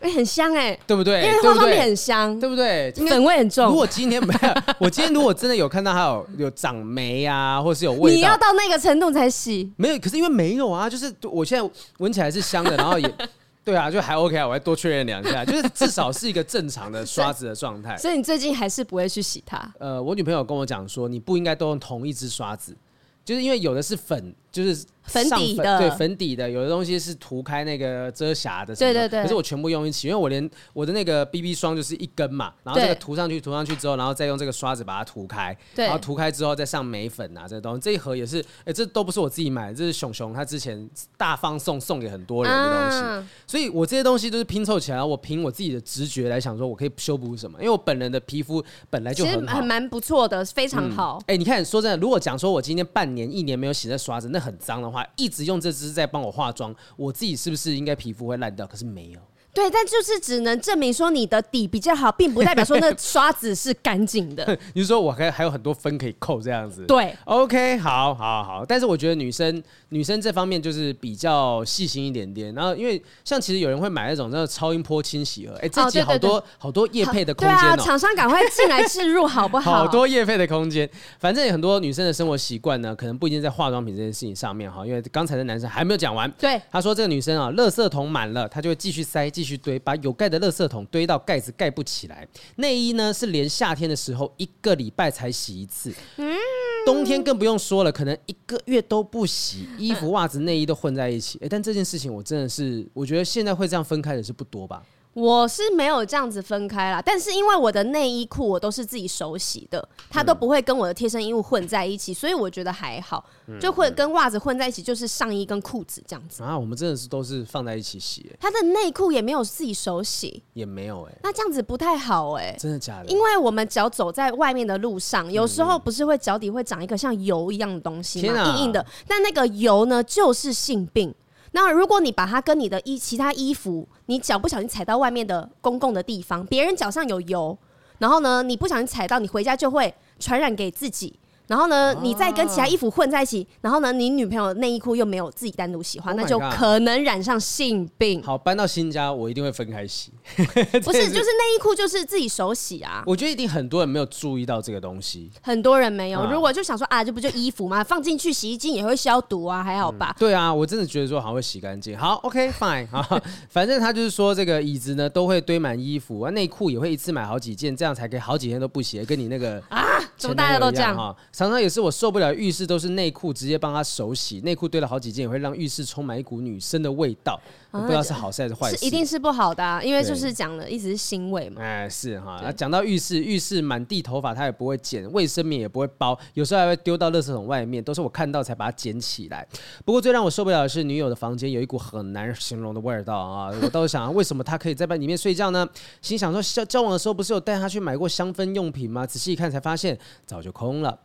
[0.00, 1.22] 哎、欸，很香哎、欸，对不对？
[1.24, 2.92] 因为它后面很香，对不对？
[2.92, 3.66] 粉味很重。
[3.70, 9.72] 如果今天 没有，我今天如果真的有看到它有有长霉啊，或是有味道，你要到那个程度才洗。
[9.76, 11.70] 没有，可是因为没有啊，就是我现在
[12.00, 13.10] 闻起来是香的，然后也
[13.64, 17.96] 对啊，就还 OK 啊，我还多确认两下，就是至少是一个正常的刷子的状态。
[17.96, 19.72] 所以你最近还是不会去洗它？
[19.80, 22.76] 呃，我女朋友跟我讲说，你不应该都用同一支刷子。
[23.24, 24.84] 就是因为有的是粉，就是。
[25.08, 29.22] 粉底的对粉底的，有的东西是涂开那个遮瑕的，对对对。
[29.22, 35.86] 可是我全部用一起，因为我连我的那个 BB 霜就是一根嘛，然后这个涂上去，涂上去之后，然后再用这个刷子把它涂开，对。
[35.86, 47.58] 然后涂开之后再上眉粉啊，这个东西，这一盒也是，哎，这都不是我自己买的，这是熊熊他之前大放送送给很多人的东西，啊、所以我这些东西都是拼凑起来，我凭我自己的直觉来想说，我可以修补什么？
[47.60, 51.18] 因为我本人的皮肤本来就很好，其实很蛮不错的，非常好。
[51.28, 55.72] 哎、嗯，你看，说真的，如果讲说我今天半年、一年没有洗这刷子，那很很脏的话，一直用这。
[55.78, 58.66] 支在帮我化妆，我自己是不是应该皮肤会烂掉？
[58.66, 59.20] 可是没有。
[59.54, 64.56] 对，但就是只能证明说你的底比较好，并不代表说那刷子是干净的。
[64.74, 66.84] 你说我还还有很多分可以扣这样子。
[66.86, 68.64] 对，OK，好，好，好。
[68.64, 72.54] 但是我觉得女生女生这方面就是比较细心一点点。
[72.54, 77.60] 然后因为像其实有人会买那种那个超音波清洗盒，哎，这集好多、好多业配的空间哦。
[77.60, 79.72] 对啊，厂商赶快进来置入好不好？
[79.82, 80.88] 好多业配的空间。
[81.18, 84.86] 反正有很多女生的生活习惯呢，可能不一定在化妆品这件事情上面哈。
[84.86, 86.30] 因为刚才的男生还没有讲完。
[86.38, 96.36] 对，他说这个女生啊，垃圾桶满了，她就会继续塞，继续堆，把有盖的垃圾桶堆到盖子盖不起来，内衣呢是连夏天的时候一个礼拜才洗一次，嗯，
[96.84, 101.38] 冬天更不用说了，可能一个月都不洗，衣服、袜子、内衣都混在一起。
[101.40, 104.82] 哎，但这件事情我真的是，我觉得现在会这样分开的是不多吧。
[105.18, 113.24] 我是没有这样子分开啦，但是因为我的内衣裤我都是自己手洗的，它都不会跟我的贴身衣物混在一起，所以我觉得还好，
[113.60, 116.44] 就会跟袜子混在一起，就是上衣跟裤子这样子。
[116.44, 123.06] 啊，我们真的是都是放在一起洗，他的内裤也没有自己手洗，也没有哎，那这样子不太好哎，真的假的？
[123.08, 128.56] 因为我们脚走在外面的路上，有时候不是会脚底会长一个像油一样的东西吗？
[128.56, 131.12] 硬硬的，但那个油呢就是性病。
[131.52, 137.56] 那如果你把它跟你的衣其他衣服，你脚不小心踩到外面的公共的地方，别人脚上有油，
[137.98, 141.18] 然后呢，你不小心踩到，你回家就会传染给自己。
[141.48, 148.22] 然后呢，你再跟其他衣服混在一起，然后呢，你女朋友内衣裤又没有自己单独洗换，那就可能染上性病。
[148.22, 150.12] 好，搬到新家，我一定会分开洗。
[150.36, 153.02] 不是，就是内衣裤就是自己手洗啊。
[153.06, 155.30] 我觉得一定很多人没有注意到这个东西。
[155.42, 156.24] 很多人没有。
[156.30, 157.82] 如果就想说啊，这不就衣服吗？
[157.82, 160.14] 放进去洗衣机也会消毒啊，还好吧？
[160.18, 161.96] 对啊，我真的觉得说好像会洗干净。
[161.96, 171.16] 好，OK，Fine 啊， 反正他就是说这个椅子呢都会堆满衣服啊，内裤也会一次买好几件，这样才可以好几天都不洗，跟你那个啊，怎么大家都这样哈？
[171.38, 177.40] 常常也是我受不了浴室都是内裤，直接帮他手洗，内裤堆了好几件，也会让浴室充满一股女生的味道。
[177.70, 181.62] 我不知道是好事还是坏事，一定是不好的，啊，因为就是讲了一直是腥味嘛。
[181.62, 182.40] 哎，是哈。
[182.42, 189.46] 那讲到浴室，浴室满地头发，他也不会剪，卫生棉也不会包，有时候还会丢到垃圾桶外面，都是我看到才把它捡起来。
[189.84, 193.54] 不过最让我受不了的是，女友的房间有一股很难形容的味道啊！
[193.62, 195.64] 我倒是想，为什么他可以在里面睡觉呢？
[196.02, 199.06] 心想说，交交往的时候不是有带他去买过香氛用品吗？
[199.06, 199.96] 仔细一看才发现，
[200.26, 200.98] 早就空了。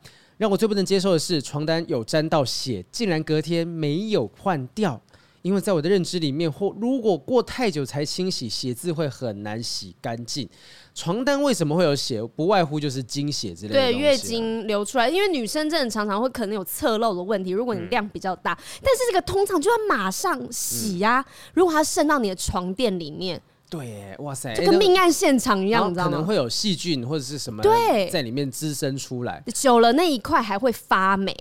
[0.43, 5.01] 让我最不能接受的是，床单有沾到血，竟然隔天没有换掉。
[5.41, 10.45] 因为在我的认知里面，或如果过太久才清洗，血渍会很难洗干净。
[10.93, 12.21] 床单为什么会有血？
[12.35, 13.79] 不外乎就是经血之类的。
[13.79, 17.51] 对，月经流出来，因为女生真的常常会可能有侧漏的问题。
[17.51, 21.21] 如果你量比较大，嗯、但是这个通常就要马上洗呀、啊。
[21.21, 23.41] 嗯、如果它渗到你的床垫里面，
[23.77, 26.11] 对，哇塞，就跟命案现场一样，你知道吗？
[26.11, 31.35] 可能会有细菌或者是什么对在里面滋生出来，久了那一块还会发霉。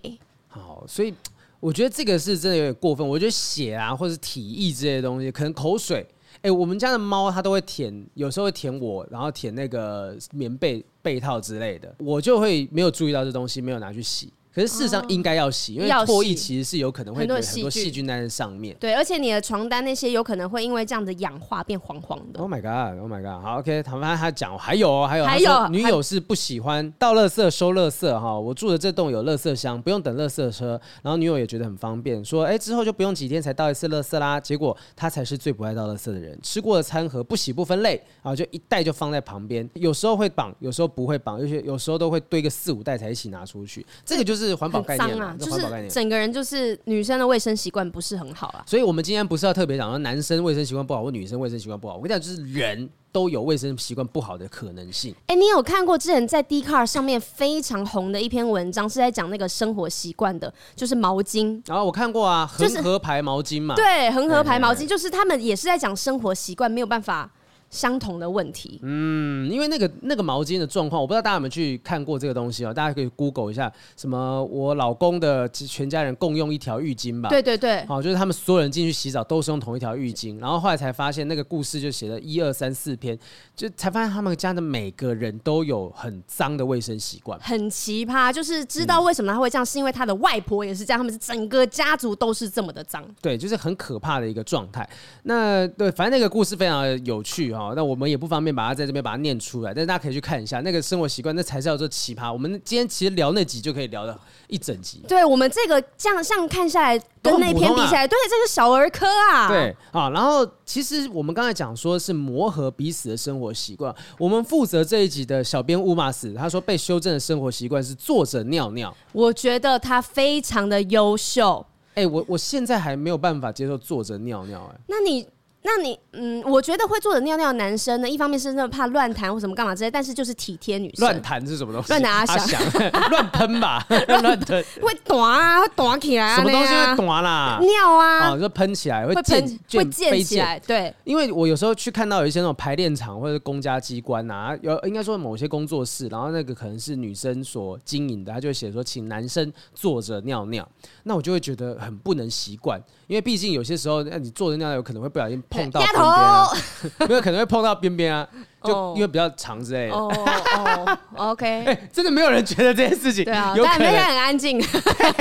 [0.49, 1.15] 好，所以。
[1.63, 3.09] 我觉得这个是真的有点过分。
[3.09, 6.05] 我觉得血啊，或者是体液这些东西，可能口水。
[6.41, 14.33] 哎，我们家的猫它都会舔，有时候会舔我，然后舔那个棉被、被套之类的，我就会没有注意到这东西，没有拿去洗。
[14.55, 18.77] 可是事实上应该要洗，因为唾液其实是有可能会有很多细菌在上面。
[18.79, 22.41] 对，而且你的床单那些有可能会因为这样子氧化变黄黄的。
[22.41, 23.01] Oh my god!
[23.01, 23.43] Oh my god!
[23.43, 28.39] 好，OK，他们还讲还有还有还有女友是不喜欢倒垃圾收垃圾哈。
[28.39, 34.39] 我住的这栋有垃圾箱，不用等垃圾车，然后女友也觉得很方便，说哎之后就不用几天才倒一次垃圾啦。
[34.39, 43.87] 结果他才是最不爱倒垃圾的人，吃过的餐盒不洗不分类啊，就一袋就放在旁边，有时候会绑，有时候不会绑，有些有时候都会堆个四五袋才一起拿出去。
[44.05, 45.39] 这个就是环保概念。
[45.39, 55.13] 就是整个人就是女生的卫生习惯不是很好啊，所以我们今天不是要特别讲说男生卫生习惯不好或女生卫生习惯不好，我跟你讲就是人都有卫生习惯不好的可能性。
[55.27, 61.63] 哎、欸，你有看过之前在 Dcard 上面非常红的一篇文章，是在讲那个生活习惯的，就是毛巾。
[61.67, 67.31] 然后、啊、我看过啊，恒河牌毛巾嘛，对，恒河牌毛巾就是他们也是在讲生活习惯没有办法
[67.73, 68.79] 相同的问题。
[68.83, 72.73] 嗯，因为那个那个毛巾的状况，我不知道大家有没有去看过这个东西哦。
[72.73, 77.31] 大家可以 Google 一下，什么我老公的全家人共用一条浴巾吧。
[77.31, 83.19] 对对对，好，就是他们所有人进去洗澡都是用同一条浴巾，然后后来才发现那个故事就写了一二三四篇，
[83.57, 88.31] 就才发现他们家的每个人都有很脏的卫生习惯，很奇葩。
[88.31, 93.03] 就是知道为什么他会这样，嗯、是因为他的外婆也是这样，他们是整个家族都是这么的脏。
[93.23, 94.87] 对，就是很可怕的一个状态。
[95.23, 97.73] 那对，反正那个故事非常的有趣哈。
[97.75, 102.33] 那我们也不方便把它在这边把它念出来，但是大家可以去看一下那个生活习惯，那才是叫做奇葩。
[102.33, 105.03] 我们今天其实聊那集就可以聊到一整集。
[105.07, 109.49] 对，我们这个这样像看下来跟那篇比起来，啊、对，这是小儿科啊。
[109.49, 113.95] 对啊，然后其实我们刚才讲说是磨合彼此的生活习惯。
[114.19, 118.95] 我们负责这一集的小编乌马斯，他说被修正的生活习惯是坐着尿尿。
[119.13, 121.65] 我觉得他非常的优秀。
[121.95, 125.27] 哎、欸，我我现在还没有办法接受坐着尿尿、欸，哎，那你？
[125.65, 131.07] 那你嗯，我觉得会坐着尿尿的男生呢，一方面是那么怕乱弹或什么干嘛之类，但是就是体贴女生。
[131.07, 131.89] 乱弹是什么东西？
[131.89, 132.61] 乱拿阿翔，
[133.11, 136.37] 乱喷吧， 乱喷会短啊，会短起来啊。
[136.37, 137.59] 什么东西会短啦？
[137.61, 140.59] 尿啊，啊，就喷起来会溅，会溅起来。
[140.61, 150.69] 对，因为我有时候去看到有一些那种排练场或者公家机关啊，有应该说某些工作室，然后那个可能是女生所经营的，他就会写说请男生坐着尿尿，
[151.05, 152.83] 那我就会觉得很不能习惯。
[153.13, 156.49] 因为毕竟有些时候，那你坐着尿有可能会不小心碰到边边啊，
[157.07, 158.27] 没有可能会碰到边边啊，
[158.65, 159.95] 就因为比较长之类的。
[159.95, 160.11] 哦
[160.57, 164.59] 哦，OK， 哎，真的没有人觉得这件事情，对啊，但那天很安静。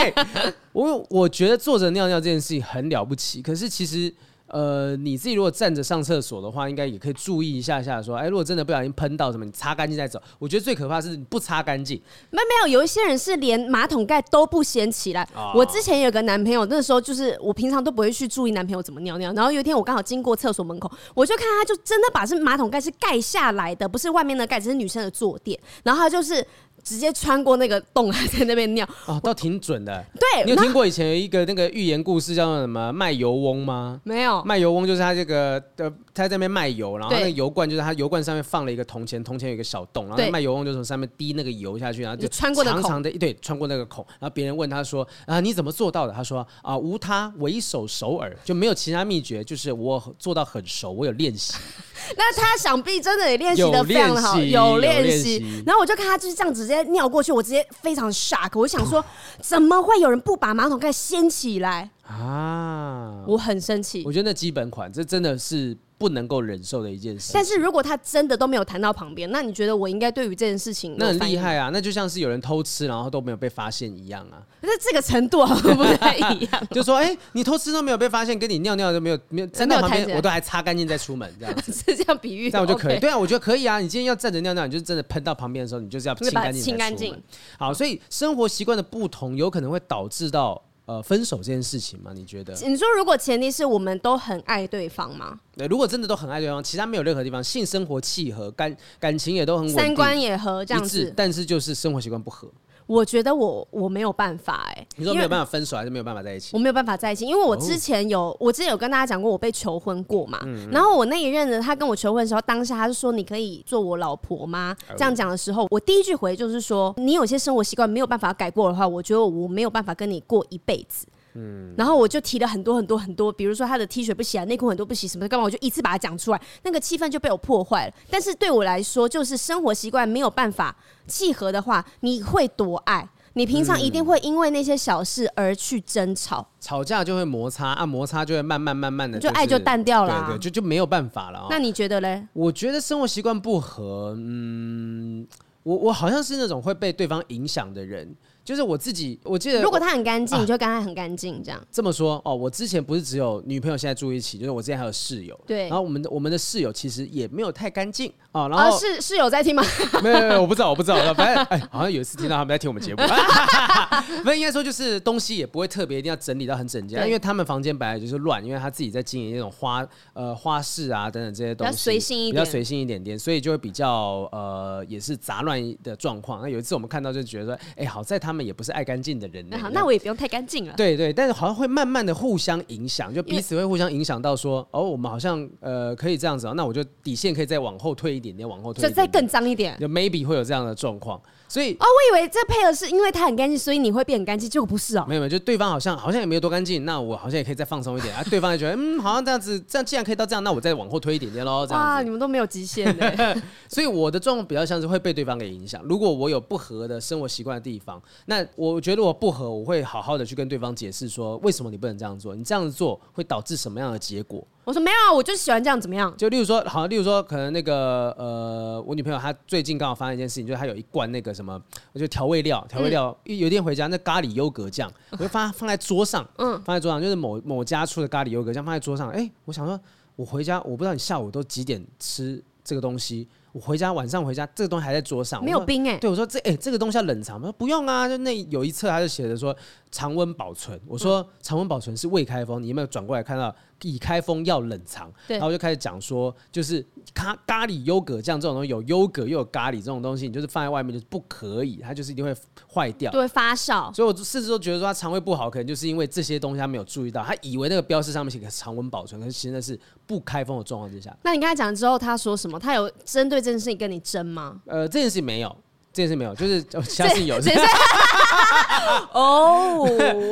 [0.72, 4.14] 我我觉得坐着尿尿这件事情很了不起，可是其实。
[4.52, 10.22] 呃，你自己如果站着上厕所的话，应该也可以注意一下下，说，哎，如果真的不小心喷到什么，你擦干净再走。
[10.40, 12.02] 我觉得最可怕是你不擦干净。
[12.30, 15.28] 没没有，有一些人是连马桶盖都不掀起来。
[15.34, 26.46] 哦、我之前有个男朋友，那时候就是我平常都不会去注意男朋友怎么尿尿，然后有一天我刚好经过厕所门口，我就看他就真的把是马桶盖是盖下来的，不是外面的盖，只是女生的坐垫，然后他就是。
[26.84, 30.04] 直接穿过那个洞，还在那边尿哦，倒挺准的。
[30.20, 34.00] 对，你有听过以前有一个那个寓言故事叫做什么卖油翁吗？
[34.04, 46.14] 没有，卖油翁就是他这个的，他在那边卖油，然后那个油罐就是他油罐上面放了一个铜钱，铜钱有一个小洞，然后卖油翁就从上面滴那个油下去，然后就穿过长长的，对，穿过那个孔，然后别人问他说啊，你怎么做到的？
[46.14, 51.54] 他说啊，无他，唯手熟耳，就没有其他秘诀，就是我做到很熟，我有练习。
[52.18, 55.64] 那他想必真的也练习的非常好，有练习。
[55.66, 58.60] 然后我就看他就是这样直接尿过去，我直接非常 shock。
[58.60, 59.04] 我想说，
[59.40, 63.24] 怎么会有人不把马桶盖掀起来啊？
[63.28, 64.04] 我很生气。
[64.06, 65.78] 我觉得那基本款，这真的是。
[66.02, 67.30] 不能够忍受的一件事。
[67.32, 70.96] 但是如果他真的都没有弹到旁边，那你觉得我应该对于这件事情？
[70.98, 71.70] 那很厉害啊！
[71.72, 74.42] 那就像是有人偷吃，然后都没有被发现一样啊。
[74.60, 76.64] 可是这个程度好像不太一样。
[76.74, 83.00] 就说，哎、欸，你偷吃都没有被发现，跟你尿尿都没有没有站在旁边，我都还擦干净再出门，这样子 是这样比喻，这样我就可以。
[83.00, 83.80] 对啊，我觉得可以啊。
[83.80, 87.16] 你今天要站着尿尿，你就真的喷到旁边的时候，你就是要清干净，清干净。
[87.60, 90.60] 好，所以生活习惯的不同，有可能会导致到。
[90.92, 92.54] 呃，分手这件事情吗，你觉得？
[92.68, 95.40] 你说如果前提是我们都很爱对方吗？
[95.56, 102.52] 对，如果真的都很爱对方，其他没有任何地方，性生活契合，感感情也都很稳定，三观也合，这样子，但是就是生活习惯不合。
[102.92, 106.50] 我觉得我我没有办法哎、欸，你说没有办法分手还是没有办法在一起？
[106.52, 110.40] 我没有办法在一起，因为我之前有，哦、我之前有跟大家讲过，我被求婚过嘛。
[110.70, 125.44] 然后我那一任呢，他跟我求婚的时候，当下他就说：“你可以做我老婆吗？”这样讲的时候，我第一句回就是说：“你有些生活习惯没有办法改过的话，我觉得我没有办法跟你过一辈子。”嗯，然后我就提了很多很多很多，比如说他的 T 恤不洗啊，内裤很多不洗什么的，干嘛？
[125.46, 127.94] 我就一次把它讲出来，那个气氛就被我破坏了。
[128.10, 130.76] 但是对我来说，就是生活习惯没有办法
[131.08, 133.08] 契合的话，你会多爱？
[133.34, 141.48] 你平常一定会因为那些小事而去争吵，嗯、吵架就会摩擦啊，摩擦就会慢慢慢慢的、就是，就爱就淡掉了、啊，对对，就就没有办法了、哦。
[141.50, 142.28] 那你觉得嘞？
[142.34, 145.26] 我觉得生活习惯不合，嗯，
[145.64, 148.14] 我我好像是那种会被对方影响的人。
[148.44, 151.62] 就是我自己，我记得，如果他很干净，你就跟他很干净，这样。
[151.72, 155.40] 这么说哦，我之前不是只有女朋友，现在住一起，就是我之前还有室友。
[155.46, 155.64] 对。
[155.64, 158.48] 然后我们我们的室友其实也没有太干净啊。
[158.48, 159.64] 然后室室友在听吗？
[160.02, 161.14] 没有没有，我不知道我不知道。
[161.14, 163.02] 反正哎，好像有一次听到他们在听我们节目。
[164.24, 176.42] 不应该说就是东西也不会特别一定要整理到很整洁，因为他们房间本来就是乱，因为他自己在经营那种花呃花市啊等等这些东西，比较随性一点，比较随性一点点，所以就会比较呃也是杂乱的状况。
[176.42, 180.74] 那有一次我们看到就觉得说，哎，好在他们也不是爱干净的人，那好，那我也不用太干净了。
[180.76, 191.22] 对对，但是好像会慢慢的互相影响，就彼此会互相影响到说，哦，我们好像呃可以这样子，那我就底线可以再往后退一点点，往后退，就再更脏一点，就 maybe 会有这样的状况。
[191.52, 195.04] 所以哦，我以为这配合是因为他很干净，所以你会变很干净，结果不是哦。
[195.06, 198.24] 没有没有，就对方好像好像也没有多干净，那我好像也可以再放松一点啊。
[198.30, 201.68] 对方也觉得嗯，好像这样子，这样既然可以到这样，那我再往后推一点点喽。
[201.68, 203.36] 这样啊，你们都没有极限的。
[203.68, 205.82] 所以我的状况比较像是会被对方给影响。
[205.84, 212.34] 如果我有不合的生活习惯的地方，那我觉得我不合，我会好好的去跟对方解释说，为什么你不能这样做？
[212.34, 214.48] 你这样子做会导致什么样的结果？
[214.64, 216.14] 我说没有啊，我就是喜欢这样，怎么样？
[216.16, 221.60] 就例如说，好，例如说，可能那个呃，我女朋友她最近刚好发生一件事情，就是她有一罐那个什么，
[221.96, 229.80] 就调味料，调味料，嗯、有一天回家，那咖喱优格酱，我就放放在桌上，嗯，放在桌上，就是某某家出的咖喱优格酱放在桌上，哎、欸，我想说，
[230.16, 233.28] 我回家，我不知道你下午都几点吃这个东西。
[233.54, 236.00] 我回家晚上回家，这个东西还在桌上，没有冰哎、欸。
[236.00, 237.48] 对，我说这哎、欸，这个东西要冷藏吗？
[237.48, 239.54] 说不用啊，就那有一册他就写着说
[239.92, 240.80] 常温保存。
[240.88, 243.54] 我说常温保存是未开封，你有没有转过来看到
[243.84, 245.12] 已开封要冷藏？
[245.28, 252.34] 然后我就开始讲说，就是咖咖喱优格酱这种东西，有优格又有咖喱这种东西，你就是放在外面就是不可以，它就是一定会
[252.74, 253.94] 坏掉，就会发酵。
[253.94, 259.78] 所以我甚至都觉得说他肠胃不好，可能就是因为这些东西他没有注意到，他以为那个标识上面写的常温保存，可是其实那是
[260.08, 261.14] 不开封的状况之下。
[261.24, 262.58] 那你刚才讲之后，他说什么？
[262.58, 264.22] 他有针对这件事情跟你争？
[264.22, 264.62] 吗？
[264.68, 265.58] 呃，这件事情没有，
[265.94, 267.38] 这件事没有，就是 相信有。
[269.14, 269.86] 哦，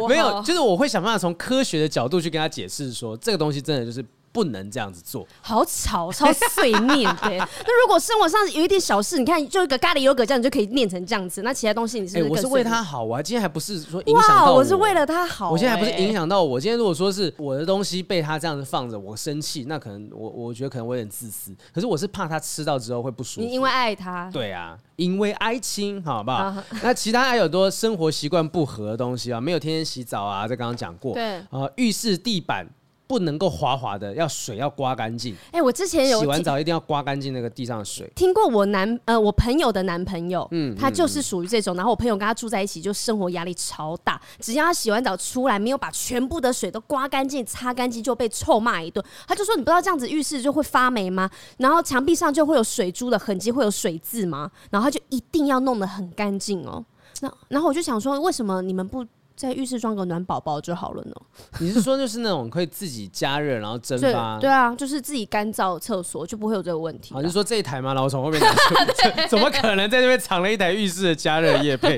[0.07, 4.03] 没有，就是我会想办法从科学的角度去跟他解释说，这个东西真的就是。
[4.31, 7.37] 不能这样子做，好吵，超碎念对。
[7.65, 11.41] 那如果生活上有一点小事，你看，就一个咖喱优格这样，你就可以念成这样子。
[11.41, 12.19] 那其他东西你是，是？
[12.19, 13.21] 哎、欸，我是为他好啊！
[13.21, 15.51] 今天还不是说影响到我，我是为了他好、欸。
[15.51, 16.59] 我现在还不是影响到我。
[16.59, 21.55] 今天如果说是我的东西被他这样子放着，我生气，那可能我我觉得可能我有点自私。
[21.73, 23.45] 可是我是怕他吃到之后会不舒服。
[23.45, 24.29] 你因为爱他。
[24.31, 26.55] 对啊，因为爱情，好不好？
[26.83, 29.41] 那其他还有多生活习惯不合的东西啊？
[29.41, 31.13] 没有天天洗澡啊，这刚刚讲过。
[31.13, 32.67] 对啊，浴室地板。
[33.09, 35.33] 不能够滑滑的，要水要刮干净。
[35.47, 38.07] 哎、欸，我之前有洗完澡一定要刮干净那个地上的水。
[38.15, 41.75] 听过我男呃，我朋友的男朋友，嗯，他就是属于这种。
[41.75, 44.21] 然后我朋友跟他住在一起，就生活压力超大。
[44.39, 49.03] 只要他洗完澡出来，没有把全部的水都刮干净、擦干净，就被臭骂一顿。
[49.27, 51.27] 他就说：“你不知道这样子浴室就会发霉吗？
[51.57, 54.51] 然后墙壁上就会有水珠的痕迹，会有水渍吗？
[54.69, 56.85] 然后他就一定要弄得很干净哦。
[57.21, 59.03] 那然后我就想说，为什么你们不？”
[59.39, 61.15] 在浴室装个暖宝宝就好了呢。
[61.61, 64.37] 你是说就是那种可以自己加热然后蒸发？
[64.37, 67.13] 对啊，就是自己干燥厕所就不会有这个问题。
[67.13, 67.93] 好，就说这一台吗？
[67.93, 68.75] 然后从后面拿出，
[69.29, 71.97] 怎么可能在这边藏了一台浴室的加热液配？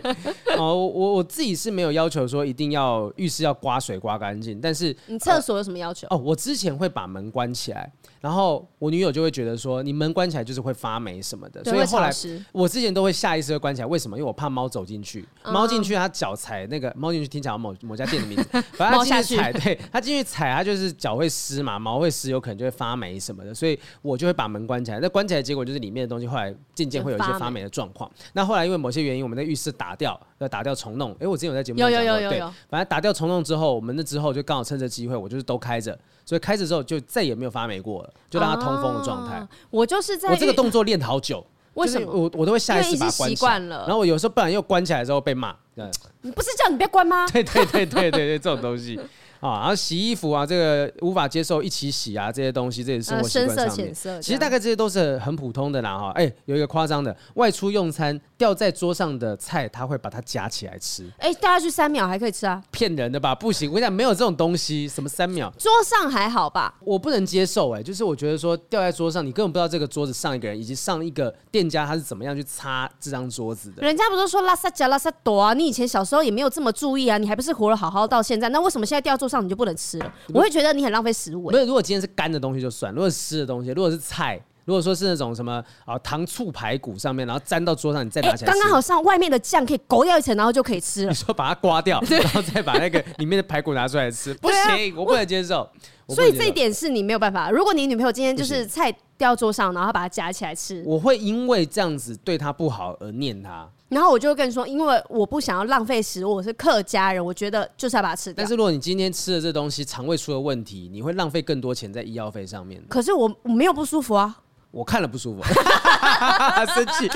[0.56, 6.06] 哦，我我自己是没有要求说一定要浴室要刮水刮干净，但是你厕所有什么要求？
[6.12, 7.92] 哦，我之前会把门关起来。
[8.22, 12.12] 然后我女友就会觉得说，你门关起来就是会发霉什么的，所以后来
[12.52, 13.88] 我之前都会下意识会关起来。
[13.88, 14.16] 为什么？
[14.16, 18.44] 因为我怕猫走进去，猫进去它脚踩那个猫进去，听起来某某家店的名字，
[18.78, 25.00] 反正它进去踩，对，它进去踩，它就是脚会湿嘛，毛会湿，有可能就会发霉什么的，所以我就会把门关起来。
[25.00, 28.12] 那关起来结果就是里面的东西后来渐渐会有一些发霉的状况。
[28.34, 31.16] 那后来因为某些原因，我们的浴室打掉，要打掉虫弄。
[31.20, 35.98] 哎，我之前有在节目有有有有，反正打掉虫弄之后，我们那之后就刚好趁着机会，我就是都开着。
[36.26, 39.46] 所以开着之后就再也没有发霉过了，就让它通风的状态。
[39.70, 42.12] 我就是在我这个动作练好久，为什么？
[42.12, 45.56] 我我都会下意识把它关起来，然后我有时候不然又关起来之后被骂。
[46.22, 47.26] 你不是叫你别关吗？
[47.34, 49.00] 对对对对对对，这种东西。
[49.42, 56.12] 啊，然后洗衣服啊，这个无法接受一起洗啊，这些东西，这些生活习惯上面，其实大概这些都是很普通的啦哈。
[56.12, 61.12] 哎，有一个夸张的，外出用餐掉在桌上的菜，他会把它夹起来吃。
[61.18, 62.62] 哎，掉下去三秒还可以吃啊？
[62.72, 63.34] 骗人的吧？
[63.34, 65.52] 不行，我跟你讲，没有这种东西，什么三秒？
[65.58, 66.76] 桌上还好吧？
[66.82, 73.82] 我不能接受哎，就是我觉得说掉在桌上，你根本不知道这个桌子上一个人以及上一个店家他是怎么样去擦这张桌子的。
[73.82, 75.54] 人家不是说拉萨夹拉萨朵啊？
[75.56, 78.50] 你以前小时候也没有这么注意啊，你还不是活了好好到现在？
[78.50, 80.14] 那为什么现在掉桌上你就不能吃了？
[80.34, 81.50] 我会觉得你很浪费食物。
[81.50, 91.10] 没有，如果今天是干的东西就算，如果是湿的东西，如果是菜，如果说是那种什么啊糖醋排骨上面，然后粘到桌上，你再拿起来，刚刚好上外面的酱可以勾掉一层，然后就可以吃了。
[91.10, 95.68] 你说把它刮掉， 然后再把那个里面的排骨拿出来吃，不行，我不能接受。
[96.10, 97.50] 所以这一点是你没有办法。
[97.50, 103.66] 如果你女朋友今天就是菜掉桌上，然后把它夹起来吃，我会因为这样子对她不好而念她。
[103.92, 108.36] 然后我就会跟你说，因为我不想要浪费食物，我是客家人，我觉得就是要把它吃掉。
[108.38, 112.82] 但是如果你今天吃的这东西肠胃出了问题，你会浪费更多钱在医药费上面。
[112.88, 114.34] 可是我我没有不舒服啊，
[114.72, 115.44] 我看了不舒服，
[116.74, 117.10] 生气，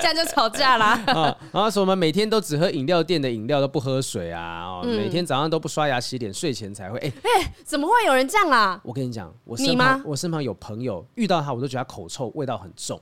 [0.00, 0.90] 这样就吵架啦。
[1.08, 6.98] 啊， 然后说我们每天都只喝饮料店的饮料，都不喝水啊，哦，嗯、每天早上都不刷牙洗脸，睡前才会。
[7.00, 8.80] 哎哎、欸，怎么会有人这样啦？
[8.84, 13.00] 我跟你讲，我身旁我身旁有朋友遇到他，我都觉得他口臭，味道很重。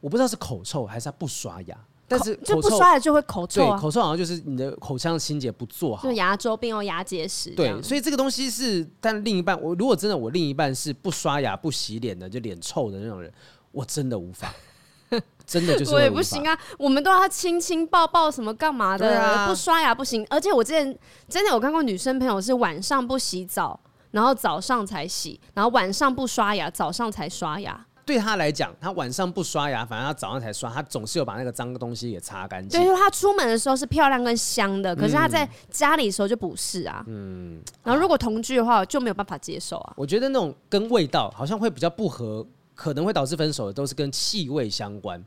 [0.00, 1.76] 我不知道是口臭还是他不刷牙。
[2.12, 7.50] 但是就不刷牙就会口臭，啊，对，口臭好像就是你的口腔清洁不做好，就牙周病或牙结石。
[7.50, 13.32] 对，所以这个东西是，但另一半我如果真的我另一半是不刷牙不洗脸的，就脸臭的那种人，
[13.70, 14.52] 我真的无法。
[15.44, 20.26] 真的就是我也不行啊，我们都要亲亲抱抱什么干嘛的，啊、不刷牙不行。
[20.30, 20.84] 而且我之前
[21.28, 23.78] 真的有看过女生朋友是晚上不洗澡，
[24.12, 27.86] 然后早上才洗，然后晚上不刷牙，早上才刷牙。
[28.04, 32.80] 对他来讲，他晚上不刷牙，反正他早上才刷，他总是有把那个脏的东西给擦干净。
[32.80, 37.04] 对，他出门的时候是漂亮跟香的，可是他在家里的时候就不是啊。
[37.06, 37.60] 嗯。
[37.84, 39.94] 然后如果同居的话，就没有办法接受啊。
[39.96, 45.22] 我觉得那种跟味道好像会比较不合，可能会导致分手的，都是跟气味相关。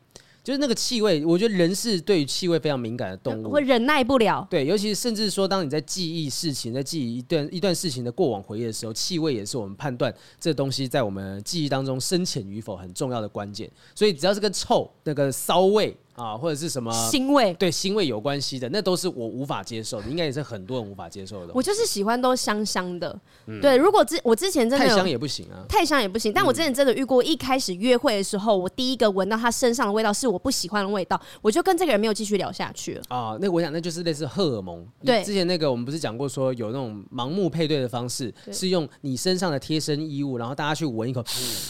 [0.45, 4.45] 就是那个气味，我觉得人是对于气味非常敏感的动物，会忍耐不了。
[4.47, 13.67] 对，尤其是甚至说，当你在记忆事情，在记忆一段一段事情的过往回忆的时候，气味也是我们判断这东西在我们记忆当中深浅与否很重要的关键。
[13.95, 15.97] 所以只要是个臭那个骚味。
[16.15, 21.53] 啊，或者是什么腥味，对腥味有关系的，那都是我无法接受的，应该也是很多人无法接受的。
[21.53, 23.75] 我就是喜欢都香香的，嗯、对。
[23.75, 26.31] 如果之我之前真的太香也不行啊，太香也不行。
[26.33, 33.01] 但我之前真的遇过，一开始约会的时候，我第一个闻到他身上的味道是我不喜欢的味道，我就跟这个人没有继续聊下去了。
[33.09, 34.85] 啊，那我想那就是类似荷尔蒙。
[35.03, 41.21] 对，之前那个我们不是讲过说有那种盲目配对的方式，是用你身上的贴身衣物，然后大家去闻一口，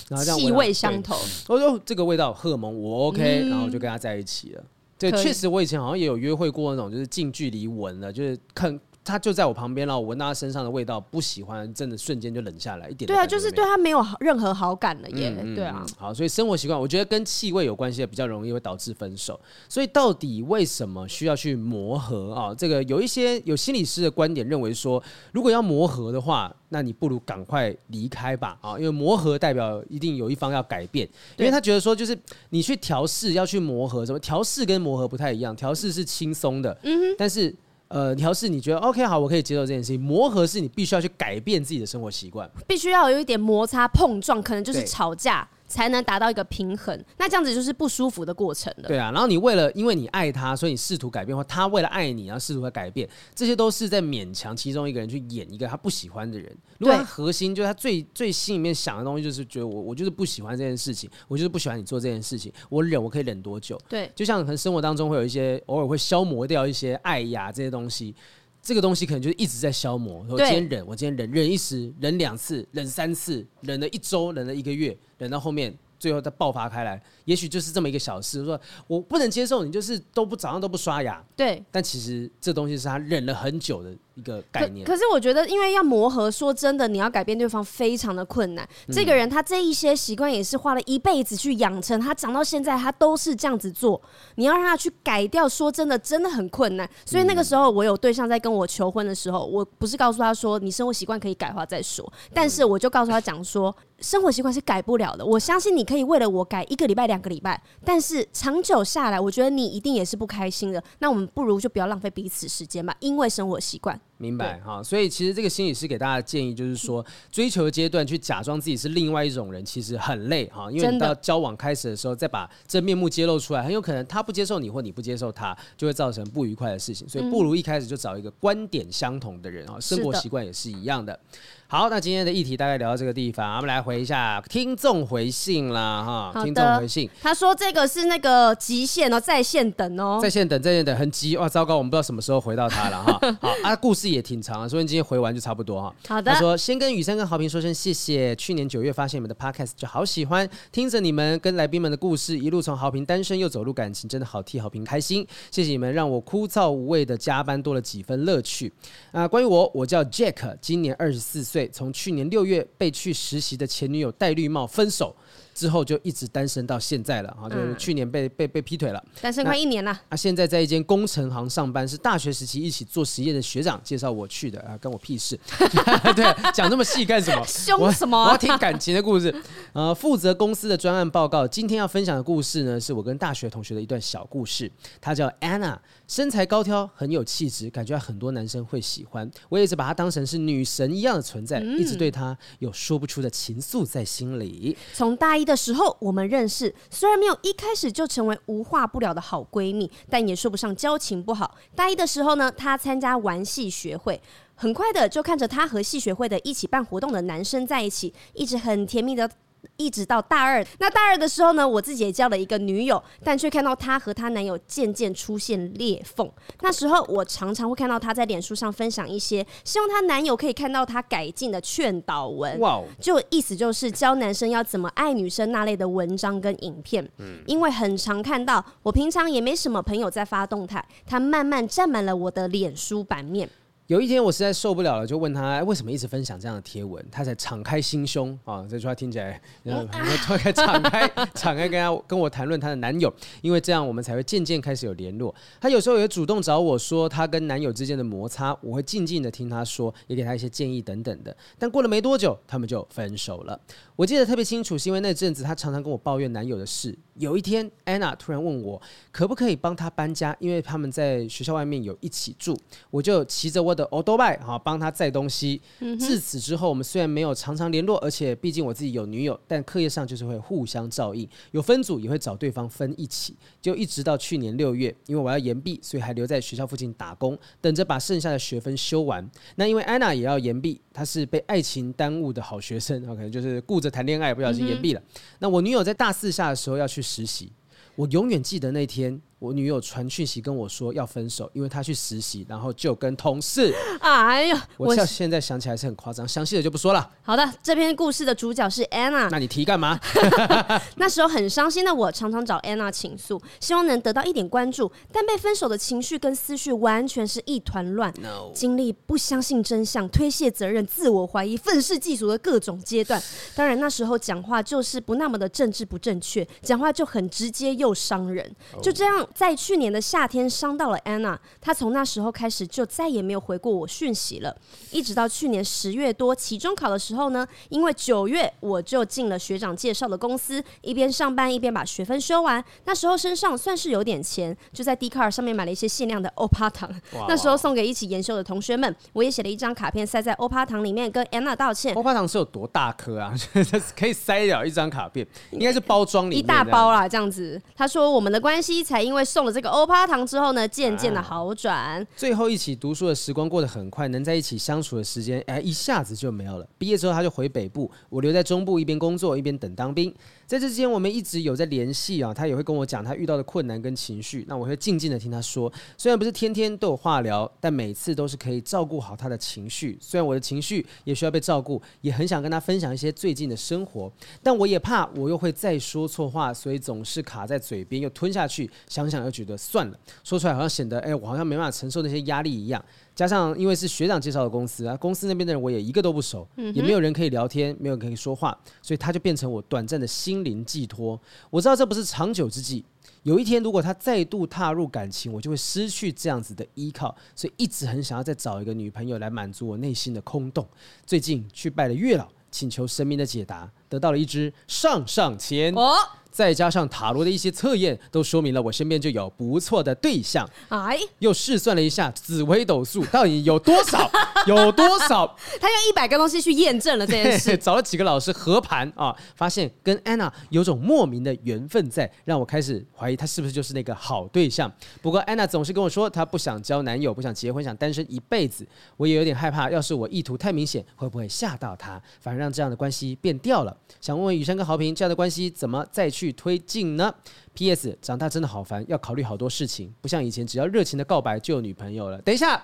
[0.09, 1.15] 然后这样气味相投。
[1.47, 4.63] 我说这个味道荷尔蒙我 OK，嗯、然后就跟他在一起了。
[4.97, 8.79] 对，确实，我以前好像也有约会过那种，就是近距离闻了，就是看。
[9.05, 13.05] 他就在我旁边，然后我闻到他身上的味道，不喜欢，真的瞬间就冷下来一点。
[13.07, 15.29] 对啊，就是对他没有任何好感了耶。
[15.29, 19.39] 嗯嗯、对啊，好，所以生活习惯，我觉得跟气味有关系的比较容易会导致分手。
[19.69, 22.55] 所以到底为什么需要去磨合啊？
[22.55, 25.01] 这个有一些有心理师的观点认为说，
[25.31, 32.17] 如果要磨合的话，那你不如赶快离开吧啊，因为磨合代表一定有一方要改变，因为他觉得说，就是
[32.49, 37.55] 你去调试要去磨合，什么调试跟磨合不太一样，调试是轻松的，嗯哼，但是。
[37.87, 39.99] 呃，调试你觉得 OK 好，我可以接受这件事情。
[40.01, 45.47] 磨合是你必须要去改变自己的生活习惯，必须要有一点摩擦碰撞，可能就是吵架。
[45.67, 48.87] 才能达到一个平衡，那这样子就是不舒服的过程了。
[48.87, 56.55] 对啊，然后你为了因为你爱他，所以你试图改变，或他为了爱你，然后试图改变，这些都是在勉强其中一个人去演一个他不喜欢的人。
[56.77, 63.79] 如果他核心就是他最最心里面想的东西，就是觉得我我就是不喜欢这件事情，我就是不喜欢你做这件事情，我忍我可以忍多久？
[63.89, 68.15] 对，就像可能生活当中会有一些偶尔会消磨掉一些爱呀这些东西。
[68.61, 70.25] 这个东西可能就是一直在消磨。
[70.27, 75.75] 我今天忍，我今天忍，忍一时，忍两次，忍三次，忍了一周，忍了一个月，忍到后面。
[75.97, 78.43] 最后再爆发开来，也许就是这么一个小事。
[78.43, 81.23] 说我不能接受你，就是都不早上都不刷牙。
[81.37, 84.85] 对，但其实这东西是他忍了很久的一个概念。
[84.85, 88.67] 可，可是我觉得，因为要磨合，说真的，你要改变对方非常的困难。
[88.87, 94.01] 嗯、这个人他这一些习惯也是花了一辈子去养成，他长到现在他都是这样子做。
[94.35, 96.89] 你要让他去改掉，说真的，真的很困难。
[97.05, 103.75] 所以那个时候，我有对象在跟我求婚的时候，我不是告诉他说你生活习惯可以改的话再说，但是我就告诉他讲说。
[104.01, 110.83] 生活习惯是改不了的，我相信你可以为了我改一个礼拜、两个礼拜，但是长久下来，我觉得你一定也是不开心的。
[110.99, 113.97] 那我们不如就不要浪费彼此时间吧，因为生活习惯。
[114.17, 127.07] 明白哈，所以其实这个心理师给大家的建议就是说，追求的阶段去假装自己是另外一种人，其实很累哈，因为你到交往开始的时候再把真面目揭露出来，很有可能他不接受你或你不接受他，就会造成不愉快的事情。
[127.09, 131.19] 所以不如一开始就找一个观点相同的人啊，生活习惯也是一样的。
[131.67, 136.43] 好，那今天的议题大概聊到这个地方，我们来回一下听众回信啦哈。
[136.43, 143.19] 听众回信，他说这个是那个极限哦，在线等哦，在线等，在线等，很急哇，糟糕，我们不知道什么时候回到他了哈。
[143.41, 145.95] 好啊，故事也挺长啊，所以今天回完就差不多哈。
[146.07, 158.71] 好的，他说先跟雨珊跟豪平说声谢谢，去年九月发现你们的 podcast 就好喜欢，听着你们跟来宾们的故事，一路从豪平单身又走入感情，真的好替豪平开心，谢谢你们让我枯燥无味的加班多了几分乐趣。
[159.11, 161.54] 啊，关于我，我叫 Jack，今年二十四岁。
[161.69, 165.15] 从去年六月被去实习的前女友戴绿帽分手。
[165.55, 169.97] 之后就一直单身到现在了啊，就是去年被被被劈腿了，单身快一年了。
[170.09, 175.39] 啊，现在在一间工程行上班，是大学时期一起做实验的学长介绍我去的啊，跟我屁事。
[176.13, 177.41] 对，讲那么细干什么？
[177.47, 178.17] 凶什么？
[178.17, 179.33] 我，我要听感情的故事。
[179.71, 181.47] 呃，负责公司的专案报告。
[181.47, 184.69] 今天要分享的故事呢，是我跟大学同学的一段小故事。
[184.99, 189.31] 她叫 Anna，身材高挑，很有气质，感觉很多男生会喜欢。
[189.47, 194.75] 我也一直把她当成是女神一样的存在，嗯、一直对她有说不出的情愫在心里。
[194.93, 195.44] 从大一。
[195.45, 201.55] 的时候我们认识，虽然没有一开始就成为无话不聊的好闺蜜，但也说不上交情不好。
[201.75, 204.19] 大一的时候呢，她参加玩戏学会，
[204.55, 209.29] 很快的就看着她和戏学会的一起办活动的男生在一起，一直很甜蜜的
[209.77, 210.65] 一直到大二。
[210.79, 216.29] 那大二的时候呢，我自己也交了一个女友，但却看到她和她男友渐渐出现裂缝。
[216.61, 222.59] 那时候我常常会看到她在脸书上分享一些希望她男友可以看到她改进的劝导文。
[222.59, 227.07] 哇哦，就意思就是教男生要怎么爱女生那类的文章跟影片。
[227.17, 233.49] 嗯，因为很常看到，我平常也没什么朋友在发动态，他慢慢占满了我的脸书版面。
[233.87, 238.65] 有一天我实在受不了了，就问他为什么一直分享这样的贴文，他才敞开心胸啊！
[238.67, 239.87] 这句话听起来，然后
[240.23, 243.13] 敞开敞开 敞开跟他跟我谈论她的男友，
[243.43, 245.33] 因为这样我们才会渐渐开始有联络。
[245.61, 251.35] 她有时候也主动找我说她跟男友之间的摩擦，我会静静的听她说，也给她一些建议等等的。
[251.59, 253.59] 但过了没多久，他们就分手了。
[253.95, 256.97] 我记得特别清楚，是因为那阵子她常常跟我抱怨男友的事。
[257.17, 258.81] 有一天，Anna 突然问我
[259.11, 262.57] 可不可以帮她搬家，因为他们在学校外面有一起住，
[262.89, 265.61] 我就骑着我的欧多拜哈帮他载东西。
[265.99, 273.35] 自此之后，我们虽然没有常常联络，而且毕竟我自己有女友，但课业上就是会互相照应，有分组也会找对方分一起。
[273.61, 279.29] 就一直到去年六月，因为我要延毕，所以还留在学校附近打工，等着把剩下的学分修完。
[279.55, 285.01] 那因为安娜也要延毕，她是被爱情耽误的好学生，可能就是顾着谈恋爱，不小心延毕了。
[285.39, 287.51] 那我女友在大四下的时候要去实习，
[287.95, 289.21] 我永远记得那天。
[289.45, 293.71] 我女友传讯息跟我说要分手，因为她去实习，然后就跟同事。
[294.01, 297.11] 哎呀，我现在想起来是很夸张，详细的就不说了。
[297.21, 299.29] 好的，这篇故事的主角是 Anna。
[299.29, 299.99] 那你提干嘛？
[300.97, 308.11] 那时候很伤心的我，常常找 Anna 倾诉，希望能得到一点关注，但被分手的情绪跟思绪完全是一团乱。
[308.19, 308.51] No.
[308.55, 313.21] 经历不相信真相、推卸责任、自我怀疑、愤世嫉俗的各种阶段。
[313.53, 318.51] 当然那时候讲话就是不那么的政治不正确，讲话就很直接又伤人。
[318.81, 319.27] 就这样。
[319.35, 324.55] 在去年的夏天伤到了 Anna，她从那时候开始就再也没有回过我讯息了。
[324.91, 332.63] 一直到去年十月多期中考的时候呢，因为九月我就进了学长介绍的公司，一边上班一边把学分修完。
[332.85, 336.89] 那时候身上算是有点钱，就在 Dcard 上面买了一些限量的欧趴糖，
[337.27, 338.95] 那时候送给一起研修的同学们。
[339.11, 341.93] 我也写了一张卡片塞在欧趴糖里面，跟 Anna 道歉。
[341.95, 343.33] 欧趴糖是有多大颗啊？
[343.97, 347.61] 可以塞了一张卡片，应该是包装里面一大包啦，这样子。
[347.75, 349.25] 他说我们的关系才因为。
[349.25, 351.75] 送了这个欧趴糖之后呢，渐渐的好转。
[351.75, 356.65] 啊，最后一起读书的时光过得很快，能在一起相处的时间，哎，一下子就没有了。
[356.77, 360.13] 毕业之后他就回北部，我留在中部，一边工作一边等当兵。
[360.47, 365.71] 在这之间，我们一直有在联系啊，他也会跟我讲他遇到的困难跟情绪，那我会静静的听他说。
[365.97, 369.97] 虽然不是天天都有话聊，但每次都是可以照顾好他的情绪。
[369.99, 374.11] 虽然我的情绪也需要被照顾，也很想跟他分享一些最近的生活，
[374.43, 378.69] 但我也怕我又会再说错话，所以总是卡在嘴边又吞下去。
[378.87, 382.83] 想想又觉得算了，说出来好像显得哎，我好像没办法承受那些压力一样。
[383.15, 391.19] 加上因为是学长介绍的公司啊，公司那边的人我也一个都不熟，也没有人可以聊天，没有人可以说话，所以他就变成我短暂的心灵寄托。
[391.49, 392.83] 我知道这不是长久之计，
[393.23, 400.67] 有一天如果他再度踏入感情，我就会失去这样子的依靠，所以一直很想要再找一个女朋友来满足我内心的空洞。
[401.05, 405.73] 最近去拜了月老，请求神明的解答，得到了一只上上签。
[405.73, 405.95] 哦
[406.35, 410.45] 再加上塔罗的一些测验，都说明了我身边就有不错的对象。
[410.67, 414.11] 哎，又试算了一下紫微斗数到底有多少？
[414.45, 415.25] 有多少？
[415.61, 424.69] 他用一百个东西去验证了这件事， 找了几个老师合盘啊，发现跟安娜有种莫名的缘分在，让我开始怀疑他是不是就是那个好对象。
[425.01, 428.67] 不过安娜总是跟我说，她不想交男友，不想结婚，想单身一辈子。
[428.97, 433.73] 我也有点害怕，要是我意图太明显，会不会吓到她，反而让这样的关系变掉了？
[434.01, 436.24] 想问问雨珊跟豪平，这样的关系怎么再去？
[436.25, 437.13] 去推进呢
[437.53, 437.97] ？P.S.
[438.01, 442.17] 长大真的好烦，要考虑好多事情，不像以前只要热情的告白就有女朋友了。
[442.19, 442.61] 等一下，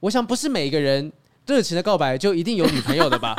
[0.00, 1.10] 我想不是每一个人
[1.46, 3.34] 热情的告白就一定有女朋友的吧？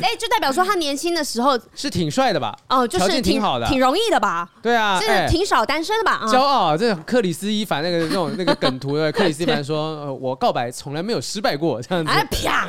[0.00, 2.56] 哎、欸，就代表说他年轻的时候 是挺帅的吧？
[2.68, 4.50] 哦，就是挺，挺好的，挺容易的吧？
[4.60, 6.22] 对啊，是挺少单身的吧？
[6.26, 12.66] 骄、欸、傲、啊，这克里斯·伊凡那个那种那个梗图的克里斯·伊凡说：“呃，我告白从来没有失败过。”这样子，哎啪，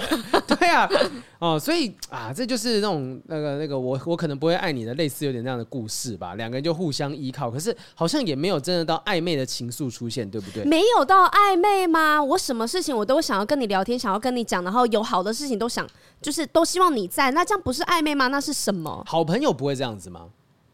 [0.60, 0.90] 对啊。
[1.40, 6.34] 哦，所以啊，这就是那种那个那个我我可能不会爱你的类似有点那样的故事吧。
[6.34, 10.64] 两个人就互相依靠，可是好像也没有真的到暧昧的情愫出现，对不对？
[10.66, 12.22] 没有到暧昧吗？
[12.24, 15.88] 我什么事情我都想要跟你聊天，想要跟你讲，然后有好的事情都想，
[16.22, 17.30] 就是都希望你在。
[17.30, 18.28] 那这样不是暧昧吗？
[18.28, 19.04] 那是什么？
[19.06, 20.26] 好朋友不会这样子吗？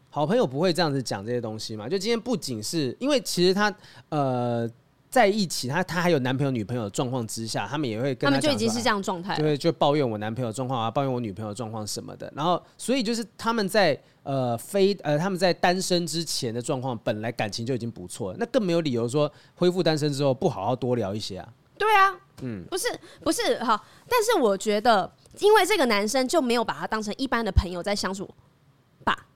[0.08, 1.86] 好朋友不会这样子讲这些东西吗？
[1.86, 3.74] 就今天不仅是因为其实他
[4.08, 4.66] 呃。
[5.14, 12.32] 在一起，他他还有男朋友女朋友的状况之下，他们也会跟他，他们就已经是这样状态，对，就抱怨我男朋友状况啊，抱怨我女朋友状况什么的。
[12.34, 21.48] 然后，所以就是他们在呃非呃他们在单身之前的状况，本来感情就已经不错了，那更没有理由说恢复单身之后不好好多聊一些啊。
[21.78, 22.12] 对啊，
[22.42, 22.88] 嗯，不是
[23.22, 25.08] 不是哈，但是我觉得，
[25.38, 28.28] 因为这个男生就没有把他当成一般的朋友在相处
[29.04, 29.26] 吧。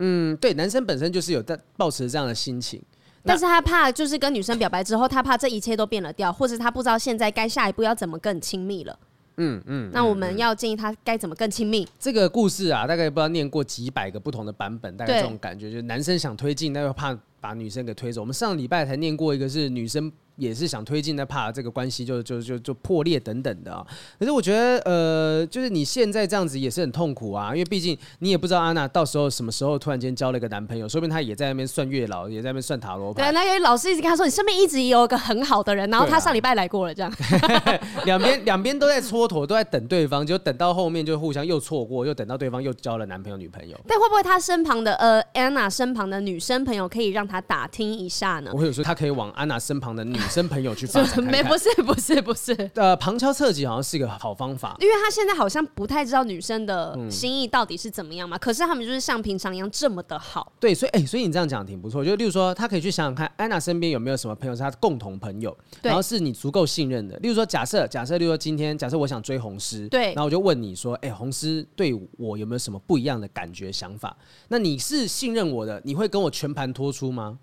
[0.00, 2.82] 嗯，对，男生本身就是有在抱持这样的心情，
[3.24, 8.98] 但是他怕就是跟女生表白之后，他怕这一切都变了调，或者他不知道现在该下一步要怎么更亲密了。
[9.36, 11.88] 嗯嗯，那我们要建议他该怎么更亲密？
[11.98, 18.20] 这个故事啊，大概不知道念过几百个不同的版本，大概这种感觉，就是男生想推进，但又怕把女生给推走。
[18.20, 20.12] 我们上礼拜才念过一个是女生。
[20.40, 23.86] 也是想推进，但怕这个关系就就就就破裂等等的啊。
[24.18, 33.22] 可是我觉得，呃，就是你现在这样子也是很痛苦啊，因为毕竟你也不知道安娜到时候什么时候突然间交了一个男朋友，说不定她也在那边算月老，也在那边算塔罗牌。
[33.22, 37.12] 对，那个老师一直跟他说，你身边一直有一个很好的人，然后他上礼拜来过了，这样。
[38.06, 43.78] 两边两边都在蹉跎，都在等对方，就等到后面就互相又错过，又等到对方又交了男朋友女朋友。
[43.86, 48.50] 但会不会他身旁的呃安娜身旁的女生朋友可以让他打听一下呢？
[48.54, 51.04] 我有时候他可以往安娜身旁的女生朋友去 发。
[51.20, 52.70] 没，不是，不是，不是。
[52.74, 58.36] 呃，旁敲侧击好像是一个好方法，因为他现在好像不太知道女生的心意到底是怎么样嘛。
[58.36, 60.52] 嗯、可是他们就是像平常一样这么的好。
[60.58, 62.04] 对，所以，哎、欸，所以你这样讲挺不错。
[62.04, 67.16] 就例如说，他可以去想想看，安娜身边有没有什么朋友是他的共同朋友，然后是你足够信任的。
[67.18, 74.16] 例如说，假设，假设，例如说今天，假设我想追红丝，对，然后我就问你说，哎、欸，红丝对我有没有什么不一样的感觉、想法？
[74.48, 77.38] 那你是信任我的，你会跟我全盘托出吗？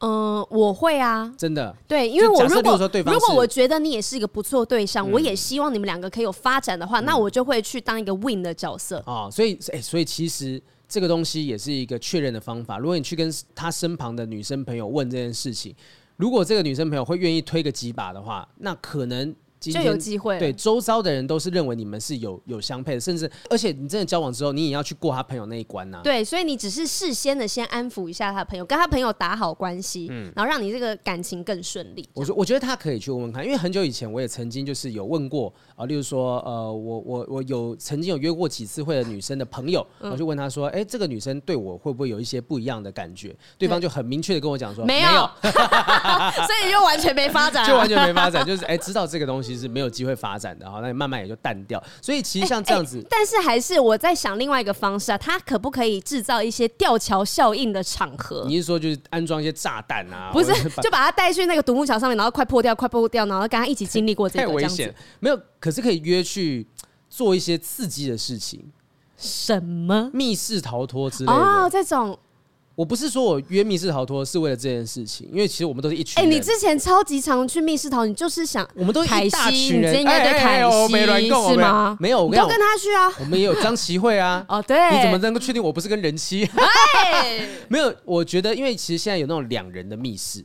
[0.00, 9.28] 嗯、呃，我会啊，真的，对，因为我如果如果我觉得你也是一个不错对象，嗯、我也希望你们两个可以有发展的话，嗯、那我就会去当一个 win 的角色啊、哦。
[9.30, 12.78] 所以，哎、欸，所以其实这个东西也是一个确认的方法。
[12.78, 15.74] 如果你去跟他身旁的女生朋友问这件事情，
[16.16, 19.34] 如果这个女生朋友会愿意推个几把的话，那可能。
[19.60, 26.02] 今天就有机会，对周遭的人都是认为你们是有有相配的，甚至而且你真的交往之后，你也要去过他朋友那一关呐、啊。
[26.02, 32.08] 对，所以你只是事先的先安抚一下他朋友，跟他朋友打好关系，嗯，然后让你这个感情更顺利。
[32.14, 43.36] 我说，我觉得他可以去问问看，因为很久以前我也曾经就是有问过啊，例如说呃，我我我有曾经有约过几次会的女生的朋友，我就问他说，哎、欸，这个女生对我会不会有一些不一样的感觉？
[43.58, 45.30] 对方就很明确的跟我讲说，没有，没有。
[46.46, 50.40] 所以就完全没发展， 就完全没发展，就是哎、欸，知道这个东西是没有机会发。
[50.40, 51.82] 展的哈，那慢慢也就淡掉。
[52.00, 58.46] 所以其实像这样子，欸欸，但是还是我在想另外一个方式啊，它可不可以制造一些吊桥效应的场合？
[58.46, 60.30] 你是说就是安装一些炸弹啊？
[60.32, 64.94] 不是，就把它带去那个独木桥上面，然后快破掉，快破掉，然后跟他一起经历过这个，太危险。
[65.18, 66.66] 没有，可是可以约去
[67.10, 68.64] 做一些刺激的事情。
[69.18, 70.10] 什么？
[70.14, 72.18] 密室逃脱之类的哦，这种。
[72.76, 76.18] 我不是说我约密室逃脱是为了这件事情，因为其实我们都是一群。
[76.18, 81.94] 哎、欸，你之前超级常去密室逃，你就是想我们都一大群人，应该对凯西、欸欸欸、是吗？
[82.00, 83.12] 没有，我跟他去啊。
[83.20, 84.42] 我们也有张琪慧啊。
[84.48, 86.48] 哦，对，你怎么能够确定我不是跟人妻？
[87.68, 90.42] 没有，我觉得因为其实现在有那种两人的密室，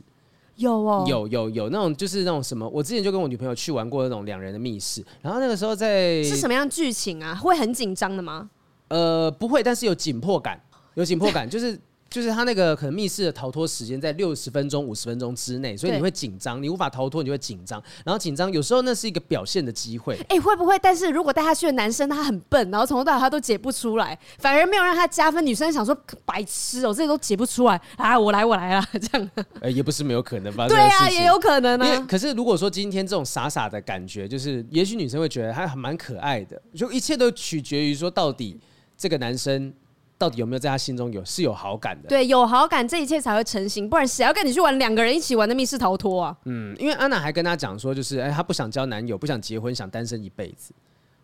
[0.56, 7.34] 有哦，有有有那种就是那种什么，我之前就跟我女朋友去玩过那种两人的密室，然后那个时候在是什么样剧情啊？
[7.34, 8.50] 会很紧张的吗？
[8.88, 10.60] 呃，不会，但是有紧迫感，
[10.96, 11.80] 有紧迫感，就是。
[12.08, 17.82] 就是他那个可能密室的逃脱时间在六十分钟、五十分钟之内，所以你会紧张，你无法逃脱，你就会紧张。
[18.04, 20.14] 然后紧张有时候那是一个表现的机会。
[20.28, 20.78] 哎、欸，会不会？
[20.78, 25.44] 但是如果带他去的男生他很笨，然后从头到尾他都解不出来，反而没有让他加分。
[25.44, 29.30] 女生想说白痴哦、喔，这些都解不出来啊，我来我来啊， 这样。
[29.36, 30.68] 哎、欸，也不是没有可能吧？
[30.68, 32.06] 对啊，也有可能啊。
[32.08, 38.58] 可是如果说今天这种傻傻的感觉，就是也许女生会觉得他还蛮可爱的，就一切都取决于说到底
[38.96, 39.74] 这个男生。
[40.18, 42.08] 到底有没有在他心中有是有好感的？
[42.08, 46.36] 对，有好感，这一切才会成型，不然谁要跟你去玩两个人一起玩的密室逃脱啊？
[46.44, 50.72] 嗯，因为安娜还跟他讲说，就是哎，她不想交男友，不想结婚，想单身一辈子。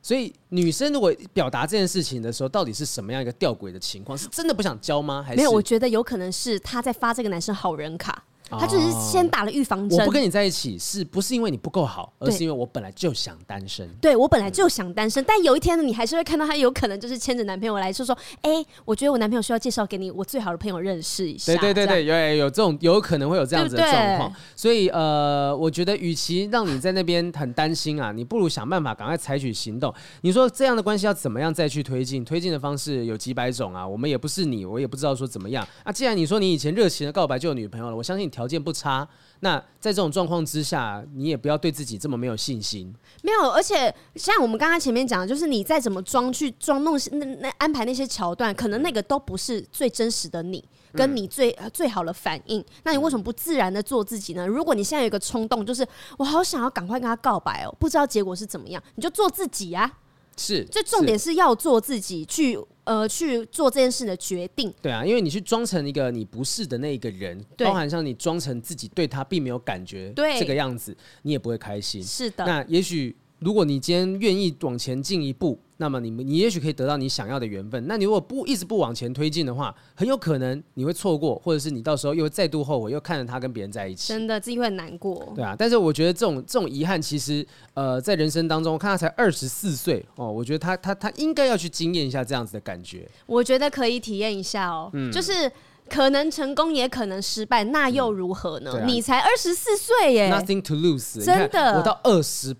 [0.02, 4.18] 所以女生如果表达这件事情的时候，到底是什么样一个吊诡的情况？
[4.18, 5.22] 是真的不想交吗？
[5.22, 5.50] 还是没有？
[5.50, 8.24] 我觉得有可能是她在发这个男生好人卡。
[8.58, 9.98] 他就是先打了预防针。
[9.98, 13.88] 我不跟你在一起，是不是因为你不够好，而是因为我本来就想单身。
[14.00, 18.50] 对，我本来就想单身，但有一天呢，你还是会看到他有可能就是牵着男朋友来说说，哎，
[18.84, 21.52] 我觉得我男朋友需要介绍给你我最好的朋友认识一下。
[21.54, 24.32] 对对对对，有有这种有可能会有这样子的状况。
[24.56, 29.92] 所以呃，我觉得与其让你在那边很担心啊，你不如想办法赶快采取行动。
[30.22, 32.24] 你说这样的关系要怎么样再去推进？
[32.24, 35.92] 推进的方式有几百种啊，我们也不是你，我也不知道说怎么样啊。
[35.92, 39.08] 既然你说你以前热情的告白就有女朋友了，我相信你条件不差。
[39.38, 42.92] 那在这种状况之下，你也不要对自己这么没有信心。
[43.22, 52.64] 没有，而且像我们刚刚前面讲的，就是你再怎么装去装弄那那安排那些桥段，可能那个都不是最真实的你，跟你最、嗯、最好的反应。
[52.84, 54.46] 那你为什么不自然的做自己呢？
[54.46, 55.86] 如果你现在有一个冲动，就是
[56.18, 59.92] 我好想要赶快跟他告白哦，不知道结果是怎么样，你就做自己啊。
[60.36, 62.58] 是，这重点是要做自己去。
[62.84, 64.74] 呃，去做这件事的决定。
[64.82, 72.02] 对啊，因为你去装成一个你不是的那一个人，包含像你装成自己对他并没有感觉，对这个样子，你也不会开心。
[72.02, 72.44] 是的。
[72.44, 77.84] 那也许如果你今天愿意往前进一步，那么你你也许可以得到你想要的缘分。
[77.88, 85.32] 那你如果不一直不往前推进的话，很有可能你会错过，或者是你到时候又再度后悔，又看着他跟别人在一起，真的自己会很难过。
[85.34, 93.08] 对啊，但是我觉得这种这种遗憾，其实呃，在人生当中，我看他才二十四岁哦，我觉得他他他应该要去经验一下这样子的感觉。
[93.26, 95.50] 我觉得可以体验一下哦，嗯、就是。
[95.88, 98.70] 可能成功也可能失败，那又如何呢？
[98.76, 101.22] 嗯啊、你才二十四岁耶，Nothing to lose。
[101.22, 102.56] 真的，我到二十，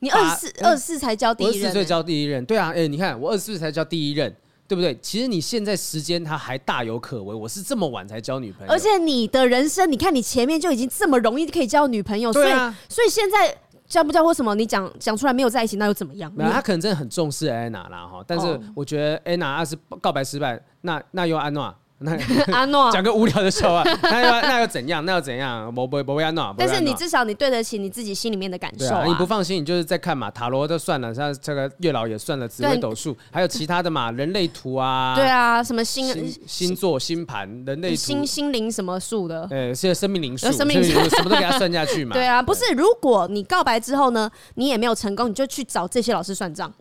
[0.00, 4.34] 你二十四二十四才交第一任，二十四岁交第一任，对啊，哎、欸，你看我二十四岁才交第一任，
[4.66, 4.98] 对不对？
[5.00, 16.32] 其实你现在时间他还大有可为，我是这么晚才交女朋友，而且你的人生，你看你前面就已经这么容易可以交女朋友，对啊、所以所以现在交不交或什么，你讲讲出来没有在一起，那又怎么样？
[16.34, 21.74] 没有，他可能真的很重视安娜啦哈，但是我觉得安娜要是告白失败，那那又安娜。
[22.02, 22.16] 那
[22.52, 25.04] 阿 诺讲个无聊的笑话， 那又那又怎样？
[25.04, 25.72] 那又怎样？
[25.74, 26.54] 不不不会阿诺。
[26.56, 29.04] 但是你至少你对得起你自己心里面的感受啊！
[29.06, 42.14] 你不放心，你就是在看嘛，塔罗都算了，像这个月老也算了，紫微斗数，还有其他的嘛，人类图啊， 对啊，什么星星座、星盘、人类图、心心灵什么数的，呃，现在生命灵数，生命灵数什么都给他算下去嘛。
[42.14, 46.72] 对啊，不是，如果你告白之后呢，你也没有成功，你就去找这些老师算账，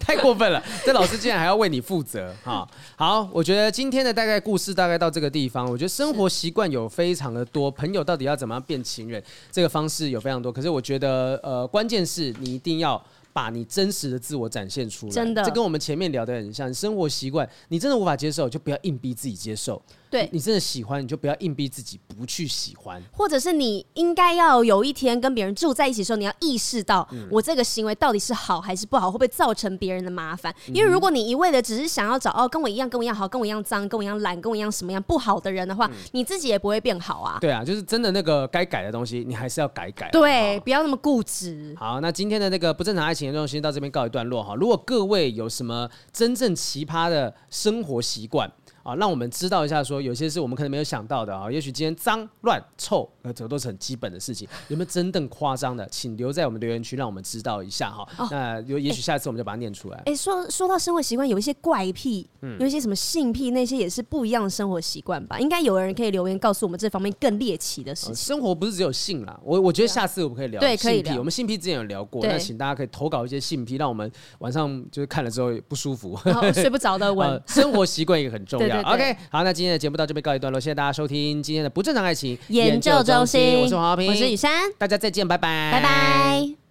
[0.00, 0.62] 太过分了！
[0.84, 2.66] 这老师竟然还要为你负责哈！
[2.96, 4.96] 好，我觉得今天的大概故事大概。
[4.96, 10.50] 到这个地方，我觉得生活习惯有非常的多，朋友到底要怎么样变情人，这个方式有非常多。
[10.50, 12.98] 可是我觉得，呃，关键是你一定要
[13.30, 15.12] 把你真实的自我展现出来。
[15.12, 16.72] 真的，这跟我们前面聊的很像。
[16.72, 19.80] 生活习惯你真的无法接受，就不要硬逼自己接受。
[20.10, 30.54] 对，你真的喜欢，你就不要硬逼自己不去喜欢，或者是你应该要有一天跟别人住在一起的时候，你要意识到我这个行为到底是好还是不好，会不会造成别人的麻烦？
[30.68, 37.38] 因为如果你一味的只是想要找哦跟我一样、跟我一样好、跟我一样脏、跟我一样懒、跟我一样什么样不好的人的话，你自己也不会变好啊。
[37.40, 40.08] 对啊，就是真的那个该改的东西，你还是要改改。
[40.10, 41.74] 对，不要那么固执。
[41.76, 44.54] 好，那今天的那个不正常爱情的东西到这边告一段落哈。
[44.54, 48.50] 如果各位有什么真正奇葩的生活习惯，
[48.86, 51.50] 啊，让我们知道一下，说有些是我们可能没有想到的啊。
[51.50, 54.46] 也许今天脏乱臭，呃，这都是很基本的事情。
[54.68, 55.84] 有没有真正夸张的？
[55.88, 58.08] 请留在我们留言区，让我们知道一下哈。
[58.16, 60.00] 哦、那有，也许下次我们就把它念出来。
[60.06, 65.40] 哎、说说到生活习惯，有一些怪癖，嗯、有一些什么性癖，那些也是不一样的生活习惯吧？
[65.40, 68.10] 应该有人可以留言告诉我们这方面更猎奇的事情。
[68.10, 71.18] 呃、生活不是只有性啦，我我觉得下次我们可以聊对，可以聊。
[71.18, 74.08] 我们性癖之前有聊过，那请大家可以投稿一些性癖，让我们
[74.38, 77.42] 晚上就是看了之后不舒服、哦、睡不着的 吻、呃。
[77.48, 78.68] 生活习惯也很重要。
[78.68, 79.56] 对对对 OK，好，那。
[79.56, 86.65] 今天的节目到这边告一段落，谢谢大家收听今天的不正常爱情研究中心，我是黄浩平，我是雨珊，大家再见，拜拜，拜拜。